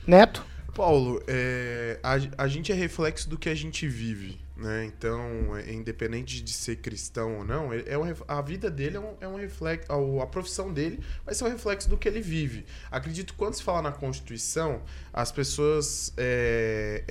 [0.07, 0.45] Neto?
[0.73, 4.85] Paulo, é, a, a gente é reflexo do que a gente vive, né?
[4.85, 9.15] Então, é, independente de ser cristão ou não, é um, a vida dele é um,
[9.19, 12.65] é um reflexo, a, profissão dele vai ser um reflexo do que ele vive.
[12.89, 14.81] Acredito que quando se fala na Constituição,
[15.11, 17.03] as pessoas é,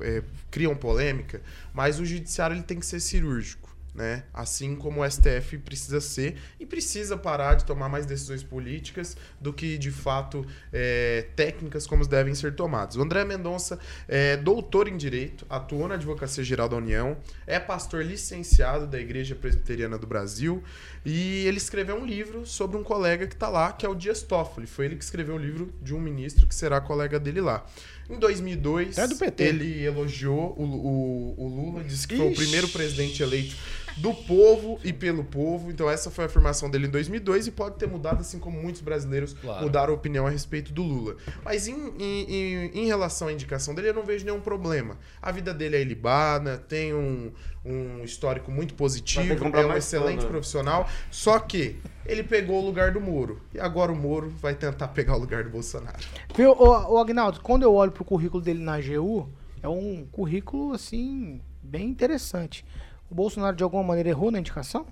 [0.00, 1.42] é, criam polêmica,
[1.74, 3.65] mas o judiciário ele tem que ser cirúrgico.
[3.96, 4.24] Né?
[4.34, 9.54] Assim como o STF precisa ser e precisa parar de tomar mais decisões políticas do
[9.54, 12.96] que de fato é, técnicas como devem ser tomadas.
[12.96, 17.16] O André Mendonça é doutor em Direito, atuou na Advocacia Geral da União,
[17.46, 20.62] é pastor licenciado da Igreja Presbiteriana do Brasil
[21.02, 24.20] e ele escreveu um livro sobre um colega que está lá, que é o Dias
[24.20, 24.66] Toffoli.
[24.66, 27.64] Foi ele que escreveu o livro de um ministro que será colega dele lá.
[28.10, 29.42] Em 2002, É do PT.
[29.42, 32.40] ele elogiou o, o- o Lula, disse que foi o Ixi.
[32.42, 33.56] primeiro presidente eleito
[33.96, 35.70] do povo e pelo povo.
[35.70, 38.80] Então essa foi a afirmação dele em 2002 e pode ter mudado, assim como muitos
[38.80, 39.62] brasileiros Claro.
[39.64, 41.16] mudaram a opinião a respeito do Lula.
[41.44, 44.98] Mas em, em- em- em relação à indicação dele, eu não vejo nenhum problema.
[45.20, 47.32] A vida dele é ilibada, tem um,
[47.64, 50.88] um histórico muito positivo, é um excelente profissional.
[51.10, 53.40] Só que ele pegou o lugar do Moro.
[53.54, 55.98] E agora o Moro vai tentar pegar o lugar do Bolsonaro.
[56.36, 59.28] Viu, ô, ô Agnaldo, quando eu olho pro currículo dele na AGU,
[59.62, 62.64] é um currículo, assim, bem interessante.
[63.10, 64.86] O Bolsonaro, de alguma maneira, errou na indicação?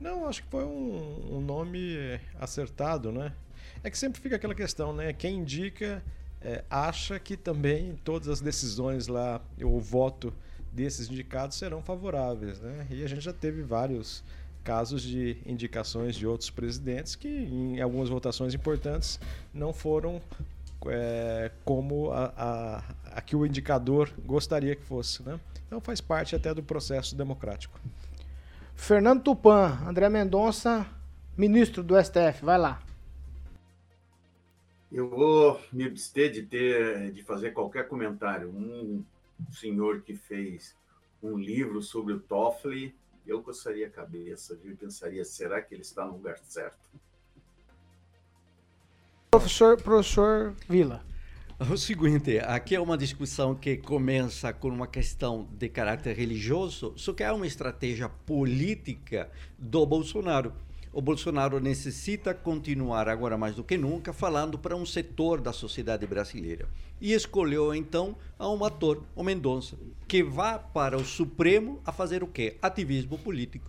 [0.00, 1.96] Não, acho que foi um, um nome
[2.40, 3.32] acertado, né?
[3.82, 5.12] É que sempre fica aquela questão, né?
[5.12, 6.02] Quem indica
[6.40, 10.32] é, acha que também todas as decisões lá, o voto
[10.72, 12.86] desses indicados serão favoráveis, né?
[12.90, 14.22] E a gente já teve vários
[14.62, 19.18] casos de indicações de outros presidentes que, em algumas votações importantes,
[19.52, 20.20] não foram
[20.86, 22.84] é, como a, a,
[23.16, 25.40] a que o indicador gostaria que fosse, né?
[25.68, 27.78] Então faz parte até do processo democrático.
[28.74, 30.86] Fernando Tupan, André Mendonça,
[31.36, 32.82] ministro do STF, vai lá.
[34.90, 38.48] Eu vou me abster de ter de fazer qualquer comentário.
[38.48, 39.04] Um
[39.52, 40.74] senhor que fez
[41.22, 42.96] um livro sobre o Toffoli,
[43.26, 44.72] eu coçaria a cabeça, viu?
[44.72, 46.78] E pensaria, será que ele está no lugar certo?
[49.30, 51.04] Professor, professor Vila.
[51.72, 57.12] O seguinte, aqui é uma discussão que começa com uma questão de caráter religioso, só
[57.12, 59.28] que é uma estratégia política
[59.58, 60.52] do Bolsonaro.
[60.92, 66.06] O Bolsonaro necessita continuar, agora mais do que nunca, falando para um setor da sociedade
[66.06, 66.68] brasileira.
[67.00, 72.22] E escolheu, então, a um ator, o Mendonça, que vá para o Supremo a fazer
[72.22, 72.56] o quê?
[72.62, 73.68] Ativismo político.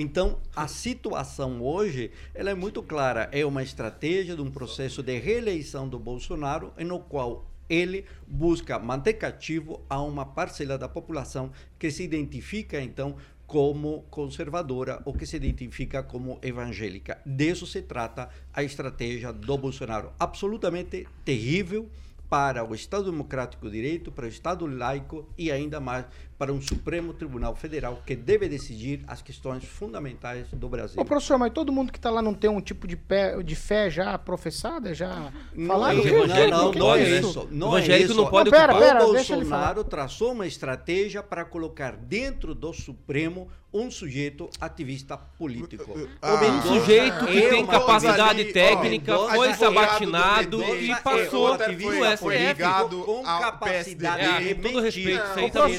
[0.00, 3.28] Então, a situação hoje ela é muito clara.
[3.32, 9.14] É uma estratégia de um processo de reeleição do Bolsonaro, no qual ele busca manter
[9.14, 15.34] cativo a uma parcela da população que se identifica, então, como conservadora ou que se
[15.34, 17.20] identifica como evangélica.
[17.26, 20.12] Disso se trata a estratégia do Bolsonaro.
[20.16, 21.90] Absolutamente terrível
[22.28, 26.04] para o Estado Democrático de Direito, para o Estado laico e ainda mais
[26.38, 31.00] para um Supremo Tribunal Federal que deve decidir as questões fundamentais do Brasil.
[31.00, 33.56] Ô, professor, mas todo mundo que tá lá não tem um tipo de, pé, de
[33.56, 35.96] fé já professada, já Não, falado?
[35.96, 37.48] é, O que- não, o que- não, o que não é é isso?
[37.50, 38.14] Não Evangélico é isso.
[38.14, 38.88] não pode Não, pera, ocupar.
[38.94, 45.94] pera, o Bolsonaro traçou uma estratégia para colocar dentro do Supremo um sujeito ativista político.
[46.22, 50.74] Ah, Um sujeito que é tem capacidade ali, ó, técnica, Mendonça foi advogado sabatinado do
[50.76, 52.38] e passou é, no STF.
[52.48, 54.50] ligado com ao capacidade PSDB.
[54.50, 55.78] É, com todo respeito, isso aí também é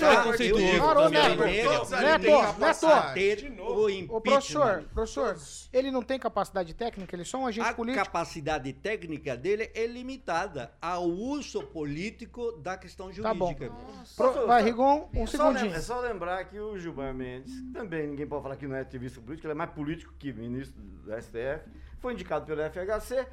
[0.54, 0.88] preconceituoso.
[0.88, 1.44] Parou, Neto.
[1.44, 3.62] Neto, Neto.
[3.62, 4.22] o Ô, impeachment.
[4.22, 5.38] professor, professor,
[5.74, 8.04] ele não tem capacidade técnica, ele é só um agente A político.
[8.06, 13.48] capacidade técnica dele é limitada ao uso político da questão Tá bom.
[13.54, 13.72] jurídica.
[14.16, 15.74] Pro- vai, Rigon, um É segundinho.
[15.74, 18.82] É só lembrar que o Gilmar Mendes, que também ninguém pode falar que não é
[18.82, 21.70] ativista político, ele é mais político que ministro do STF,
[22.00, 23.28] foi indicado pelo FHC.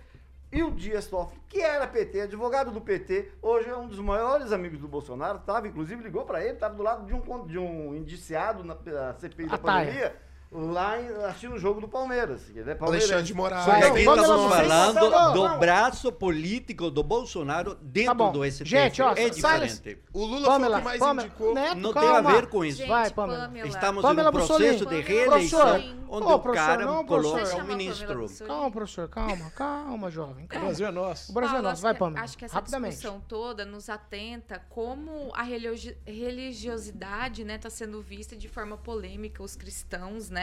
[0.52, 4.52] E o Dias Toffoli, que era PT, advogado do PT, hoje é um dos maiores
[4.52, 7.94] amigos do Bolsonaro, tava, inclusive ligou para ele, estava do lado de um, de um
[7.96, 10.16] indiciado na na CPI da pandemia,
[10.50, 12.48] lá em- assistindo o jogo do Palmeiras.
[12.54, 13.64] Ele é Alexandre de Moraes.
[13.64, 14.56] Só que Vai, aqui vamos estamos vamos lá.
[14.62, 15.58] falando Vamos, do vamos.
[15.58, 18.64] braço político do Bolsonaro dentro Tá do STF.
[18.70, 19.98] Gente, ó, é Silas- diferente.
[20.12, 21.54] O Lula Pamela, foi o que mais Pamela, indicou.
[21.54, 22.08] Neto, Não calma.
[22.08, 22.78] tem a ver com isso.
[22.78, 23.52] Gente, Vai, Pamela.
[23.66, 28.28] Estamos Pamela em um processo de reeleição onde Ô, o cara não, coloca Pamela ministro.
[28.46, 30.44] Calma, professor, calma, calma, jovem.
[30.44, 30.66] O Calma.
[30.66, 31.32] Brasil é nosso.
[31.32, 31.82] O Brasil é nosso.
[31.82, 32.24] Vai, Pamela.
[32.24, 38.48] Acho que essa discussão toda nos atenta como a religio- religiosidade está sendo vista de
[38.48, 40.35] forma polêmica, os cristãos, né?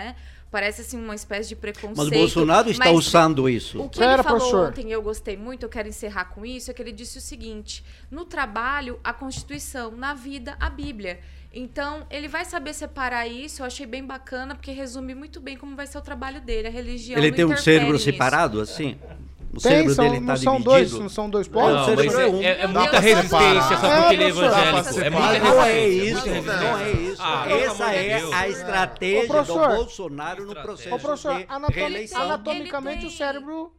[0.52, 1.98] Parece assim uma espécie de preconceito.
[1.98, 3.82] Mas o Bolsonaro está mas usando isso.
[3.82, 4.70] O que Pera, ele falou professor.
[4.70, 7.84] ontem, eu gostei muito, eu quero encerrar com isso, é que ele disse o seguinte:
[8.12, 11.20] no trabalho, a Constituição, na vida, a Bíblia.
[11.52, 15.76] Então, ele vai saber separar isso, eu achei bem bacana, porque resume muito bem como
[15.76, 17.18] vai ser o trabalho dele, a religião.
[17.18, 18.06] Ele não tem um cérebro nisso.
[18.06, 18.98] separado, assim?
[19.56, 20.72] O Tem, cérebro são, dele não está são dividido?
[20.72, 21.48] dois, não são dois?
[21.48, 22.42] Não, cérebro mas é é, um.
[22.42, 25.00] é- é muita resistência só porque ele é É, evangélico.
[25.00, 25.40] É muita.
[25.40, 27.22] Não é isso, não é isso.
[27.24, 28.34] Ah, Essa é Deus.
[28.34, 32.22] a estratégia do Bolsonaro no processo Ô, professor, de reeleição.
[32.24, 33.72] anatomicamente o cérebro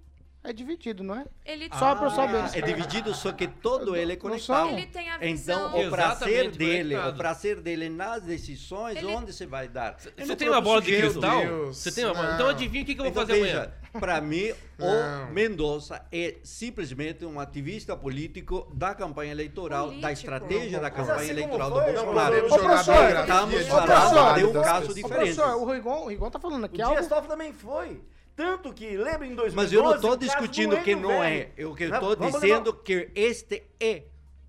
[0.45, 1.25] é dividido, não é?
[1.45, 2.57] Ele Só eu saber.
[2.57, 4.69] É dividido, só que todo ele é conectado.
[4.71, 5.87] Ele tem a Então, visão.
[5.87, 7.15] o prazer dele, conectado.
[7.15, 9.97] o prazer dele nas decisões, Ele- onde você vai dar?
[9.99, 11.41] Você tem uma bola de cristal?
[11.41, 12.35] Deus, Você tem uma bola?
[12.35, 13.73] Então adivinha o que, que eu vou Então, fazer veja, amanhã?
[13.99, 15.29] para mim, Não.
[15.29, 20.13] o Mendonça é simplesmente um ativista político da campanha eleitoral, da Político.
[20.13, 22.37] estratégia da campanha assim eleitoral do não Bolsonaro.
[22.37, 25.41] Ô, professor, estamos falando de um caso diferente.
[25.41, 26.97] o Rigon, o Rigon tá falando aqui O algo...
[26.97, 28.03] Dias Toffoli também foi.
[28.37, 29.55] Tanto que, lembra em 2012...
[29.57, 31.31] Mas eu não estou discutindo que Enio não é.
[31.31, 31.53] Velho?
[31.57, 34.03] Eu que Não, estou dizendo que este é.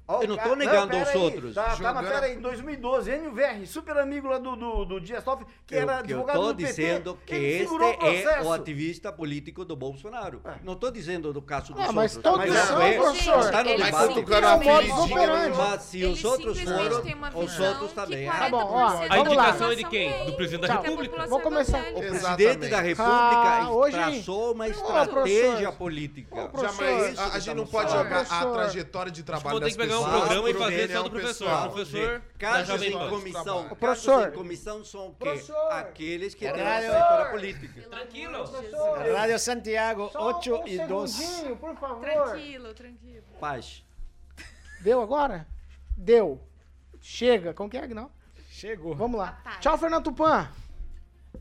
[0.07, 1.55] Ó, Eu não tô negando pera aos aí, outros.
[1.55, 4.85] Tá, tá, Jogando- mas pera aí, em 2012, Enio Verri, super amigo lá do, do,
[4.85, 7.73] do Dias Toffoli, que Eu- era que eu advogado estou do PT, dizendo que este
[7.73, 7.81] o
[8.29, 10.41] é o ativista político do Bolsonaro.
[10.63, 12.33] Não estou dizendo do caso dos Ah, mas outros.
[12.35, 13.39] todos isso são, é, professor.
[13.39, 14.19] está no Vai debate.
[15.15, 15.49] É.
[15.55, 18.27] Mas se Ele os outros foram, os outros também.
[18.27, 20.09] Ah, Tá bom, ó, 40% A indicação é de quem?
[20.09, 21.05] população Do presidente da República?
[21.09, 21.79] população Vou começar.
[21.93, 26.49] O presidente da República Ah, traçou uma estratégia política.
[26.61, 30.49] Jamais, a, gente não pode jogar a trajetória de trabalho das que pegar um programa
[30.49, 31.45] e fazer só opinião do professor.
[31.45, 31.71] pessoal.
[31.71, 34.27] Professor Casos em comissão, Professor.
[34.27, 35.15] em comissão são o quê?
[35.19, 35.71] Professor.
[35.71, 37.81] Aqueles que têm a trajetória política.
[37.89, 38.43] Tranquilo.
[39.15, 41.11] Rádio Santiago, Só 8 um e 2.
[41.11, 42.01] segundinho, por favor.
[42.01, 43.23] Tranquilo, tranquilo.
[43.39, 43.83] Paz.
[44.81, 45.47] Deu agora?
[45.97, 46.41] Deu.
[47.01, 47.53] Chega.
[47.53, 48.11] Como que é, Agnaldo?
[48.49, 48.95] Chegou.
[48.95, 49.41] Vamos lá.
[49.59, 50.49] Tchau, Fernando Tupan.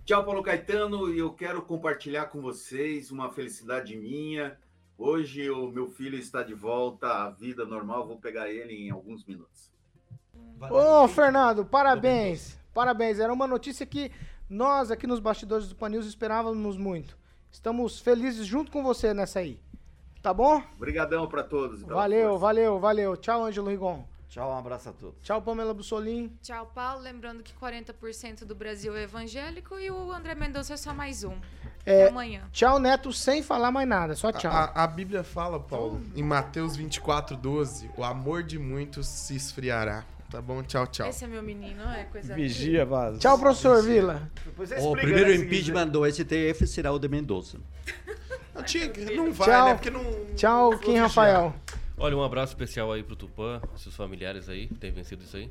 [0.05, 4.59] Tchau, Paulo Caetano, e eu quero compartilhar com vocês uma felicidade minha.
[4.97, 9.25] Hoje o meu filho está de volta à vida normal, vou pegar ele em alguns
[9.25, 9.73] minutos.
[10.71, 12.59] Ô, Fernando, parabéns.
[12.73, 13.19] Parabéns.
[13.19, 14.11] Era uma notícia que
[14.49, 17.17] nós aqui nos bastidores do Pan News esperávamos muito.
[17.51, 19.61] Estamos felizes junto com você nessa aí.
[20.23, 20.63] Tá bom?
[20.77, 21.83] Obrigadão para todos.
[21.83, 22.39] e pela Valeu, força.
[22.41, 23.17] valeu, valeu.
[23.17, 24.05] Tchau, Ângelo Rigon.
[24.29, 25.21] Tchau, um abraço a todos.
[25.23, 26.37] Tchau, Pamela Bussolim.
[26.43, 27.03] Tchau, Paulo.
[27.03, 31.37] Lembrando que 40% do Brasil é evangélico e o André Mendonça é só mais um.
[31.87, 32.43] É, Até amanhã.
[32.53, 34.15] Tchau, Neto, sem falar mais nada.
[34.15, 34.51] Só tchau.
[34.51, 40.05] A, a Bíblia fala, Paulo, em Mateus 24, 12, o amor de muitos se esfriará.
[40.31, 40.63] Tá bom?
[40.63, 41.09] Tchau, tchau.
[41.09, 43.19] Esse é meu menino, é coisa Vigia, vaza.
[43.19, 44.29] Tchau, professor Vila.
[44.45, 47.59] Depois você O primeiro né, impeachment do STF será o de Mendonça.
[48.53, 49.65] Não, tinha, não vai, Tchau.
[49.67, 49.75] né?
[49.75, 50.03] Porque não.
[50.35, 51.55] Tchau, Kim Rafael.
[51.97, 55.51] Olha, um abraço especial aí pro Tupã, seus familiares aí, que têm vencido isso aí.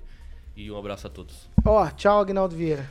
[0.56, 1.50] E um abraço a todos.
[1.64, 2.86] Ó, tchau, Agnaldo Vieira.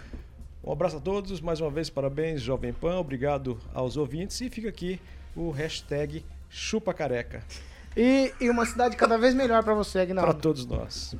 [0.64, 4.68] Um abraço a todos, mais uma vez parabéns, Jovem Pan, obrigado aos ouvintes e fica
[4.68, 5.00] aqui
[5.34, 7.42] o hashtag Chupa Careca
[7.96, 10.34] E, e uma cidade cada vez melhor pra você, para Agnaldo.
[10.40, 11.16] todos nós.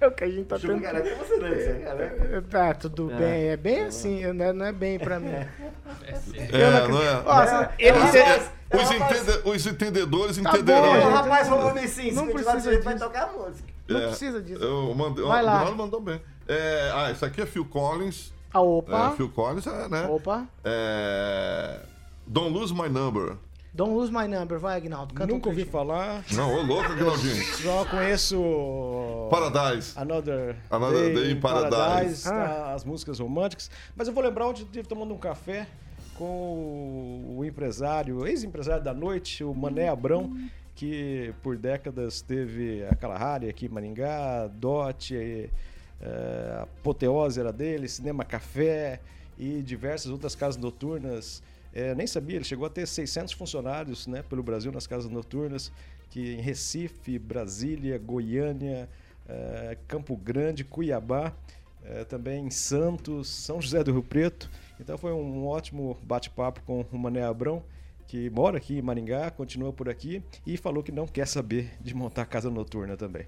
[0.00, 0.82] É o que a gente tá Chupa tendo.
[0.82, 2.42] careca, você não, você é careca.
[2.48, 3.48] Tá, tudo bem.
[3.48, 4.52] É bem assim, né?
[4.52, 5.26] não é bem pra mim.
[5.30, 7.22] É, não é?
[7.26, 11.00] Ó, se- ele Os, rapaz, entende- os entendedores Tá entenderão.
[11.00, 13.66] bom, rapaz falou bem sim, Não precisa direito, vai tocar a música.
[13.88, 14.62] Não É, precisa disso.
[14.62, 15.52] Eu mandei, Vai o lá.
[15.56, 16.20] Aguinaldo mandou bem.
[16.46, 18.32] É, ah, isso aqui é Phil Collins.
[18.52, 19.10] Ah, opa.
[19.12, 20.06] É, Phil Collins, é, né?
[20.06, 20.46] Opa.
[20.64, 21.80] É,
[22.26, 23.36] Don't Lose My Number.
[23.74, 24.58] Don't lose my number.
[24.58, 25.14] Vai, Agnaldo.
[25.14, 27.44] Canta Nunca um ouvi falar, Não, ô louco, Aguinaldinho.
[27.62, 29.92] só conheço Paradise.
[29.96, 32.24] Another, Another Day in Paradise.
[32.24, 33.70] tá, as músicas românticas.
[33.94, 35.68] Mas eu vou lembrar onde eu estive tomando um café
[36.16, 40.36] com o empresário, ex-empresário da noite, o Mané Abrão,
[40.78, 45.12] que por décadas teve a Kalahari aqui Maringá, Dot,
[46.00, 49.00] a Apoteose era dele, Cinema Café
[49.36, 51.42] e diversas outras casas noturnas.
[51.74, 55.72] Eh, nem sabia, ele chegou a ter 600 funcionários né, pelo Brasil nas casas noturnas,
[56.10, 58.88] que em Recife, Brasília, Goiânia,
[59.28, 61.32] eh, Campo Grande, Cuiabá,
[61.84, 64.48] eh, também em Santos, São José do Rio Preto.
[64.78, 67.64] Então foi um ótimo bate-papo com o Mané Abrão,
[68.08, 71.94] que mora aqui em Maringá, continua por aqui e falou que não quer saber de
[71.94, 73.26] montar casa noturna também.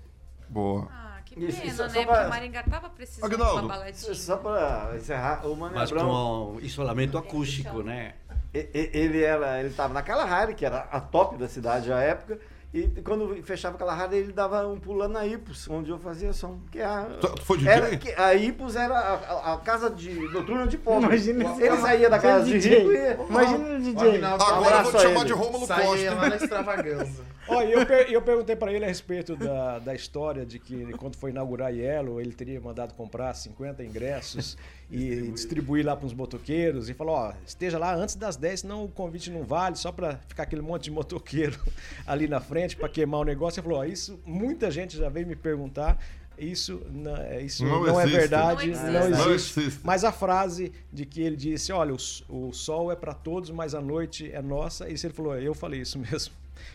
[0.49, 0.89] Boa.
[0.91, 1.89] Ah, que pena, isso, né?
[1.91, 4.15] só pra- Porque Maringá tava precisando de Agnaldo, uma baladinha.
[4.15, 8.15] Só pra encerrar, o Mano Mas Abrão, com isolamento acústico, né?
[8.53, 12.41] ele era, ele tava naquela rádio, que era a top da cidade à época,
[12.73, 16.61] E quando fechava aquela rádio, ele dava um pulando na Ipos, onde eu fazia som.
[16.71, 17.73] Que a, Tu foi DJ?
[17.73, 21.07] era, que a Ipos era a, a- a casa de noturna de pobre.
[21.07, 22.79] Imagina ele cara- saía da casa de DJ.
[22.79, 23.29] rico e.
[23.29, 24.25] Imagina o DJ.
[24.25, 25.25] Agora eu vou te a chamar ele.
[25.25, 26.15] de Rômulo Saía Costa.
[26.15, 27.23] lá na extravaganza.
[27.51, 31.17] Olha, eu, per- eu perguntei pra ele a respeito da, da história de que quando
[31.17, 34.57] foi inaugurar a Yellow, ele teria mandado comprar 50 ingressos
[34.91, 38.85] e distribuir lá para os motoqueiros e falou, ó, esteja lá antes das 10, senão
[38.85, 41.59] o convite não vale, só para ficar aquele monte de motoqueiro
[42.07, 43.61] ali na frente para queimar o negócio.
[43.61, 45.99] Ele falou, ó, isso muita gente já veio me perguntar.
[46.39, 48.19] Isso, não, é- isso Não não, é existe.
[48.19, 49.13] verdade, Não não existe.
[49.13, 49.27] existe.
[49.29, 49.35] Não
[49.67, 49.81] existe.
[49.85, 53.75] Mas a frase de que ele disse, olha, o, o sol é para todos, mas
[53.75, 54.89] a noite é nossa.
[54.89, 56.33] Isso ele falou, eu falei isso mesmo.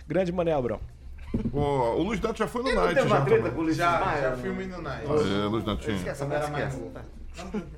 [0.08, 0.80] Grande Mané Abrão.
[1.52, 1.60] Pô,
[1.96, 3.04] o Luiz Neto já foi no Night já
[3.74, 4.38] Já, já não?
[4.38, 5.06] fui muito night.
[5.06, 5.96] É, Luiz Netinho.
[5.98, 6.76] Esquece, era mais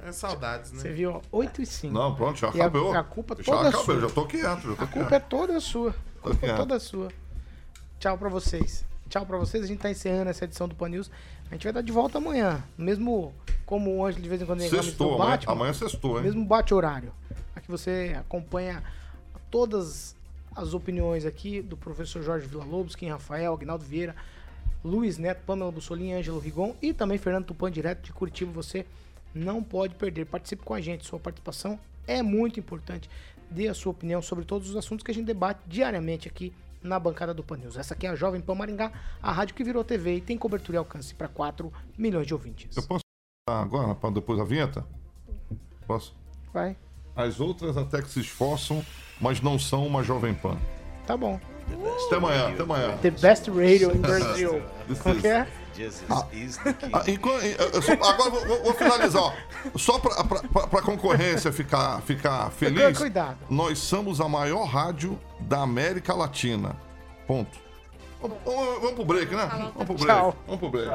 [0.05, 0.79] É saudades, né?
[0.79, 1.91] Você viu, ó, 8 e 5.
[1.93, 2.93] Não, pronto, já E a- acabou.
[2.93, 3.99] a culpa já toda acabou, sua.
[4.01, 5.23] já tô quieto, já tô A culpa é quieto.
[5.29, 5.89] toda sua.
[5.89, 7.07] A culpa é toda sua.
[7.99, 8.85] Tchau pra vocês.
[9.09, 9.63] Tchau pra vocês.
[9.63, 11.09] A gente tá encerrando essa edição do Pan News.
[11.49, 12.63] A gente vai dar de volta amanhã.
[12.77, 13.33] Mesmo
[13.65, 15.53] como o Ângelo de vez em quando Sextou, amanhã, Batman.
[15.53, 16.23] amanhã sextou, hein?
[16.25, 17.11] Mesmo bate horário.
[17.55, 18.83] Aqui você acompanha
[19.49, 20.15] todas
[20.57, 24.15] as opiniões aqui do professor Jorge Villa-Lobos, Kim Rafael, Agnaldo Vieira,
[24.83, 28.51] Luiz Neto, Pamela Bussolini, Ângelo Rigon e também Fernando Tupan, direto de Curitiba.
[28.51, 28.83] Você
[29.35, 30.25] não pode perder.
[30.25, 31.05] Participe com a gente.
[31.05, 33.07] Sua participação é muito importante.
[33.51, 36.51] Dê a sua opinião sobre todos os assuntos que a gente debate diariamente aqui
[36.81, 37.77] na bancada do Pan News.
[37.77, 38.91] Essa aqui é a Jovem Pan Maringá,
[39.21, 42.75] a rádio que virou TV e tem cobertura e alcance para 4 milhões de ouvintes.
[42.75, 43.01] Eu posso
[43.47, 44.85] agora, para depois da vinheta?
[45.85, 46.15] Posso?
[46.51, 46.75] Vai.
[47.17, 48.85] As outras até que se esforçam,
[49.19, 50.55] mas não são uma Jovem Pan.
[51.05, 51.39] Tá bom.
[52.07, 52.97] Até amanhã, até amanhã.
[53.01, 54.61] The best radio in Brazil.
[55.19, 55.47] Que é?
[56.09, 59.33] Ah, enquanto- eu só- agora vou, vou- vou finalizar, ó.
[59.77, 62.97] Só pra- pra concorrência ficar, ficar feliz.
[62.97, 63.37] Cuidado.
[63.49, 66.75] Nós somos a maior rádio da América Latina.
[67.27, 67.59] Ponto.
[68.19, 69.45] Vamos, vamos, pro break, né?
[69.45, 70.05] Vamos pro break.
[70.05, 70.35] Tchau.
[70.47, 70.89] Vamos pro break.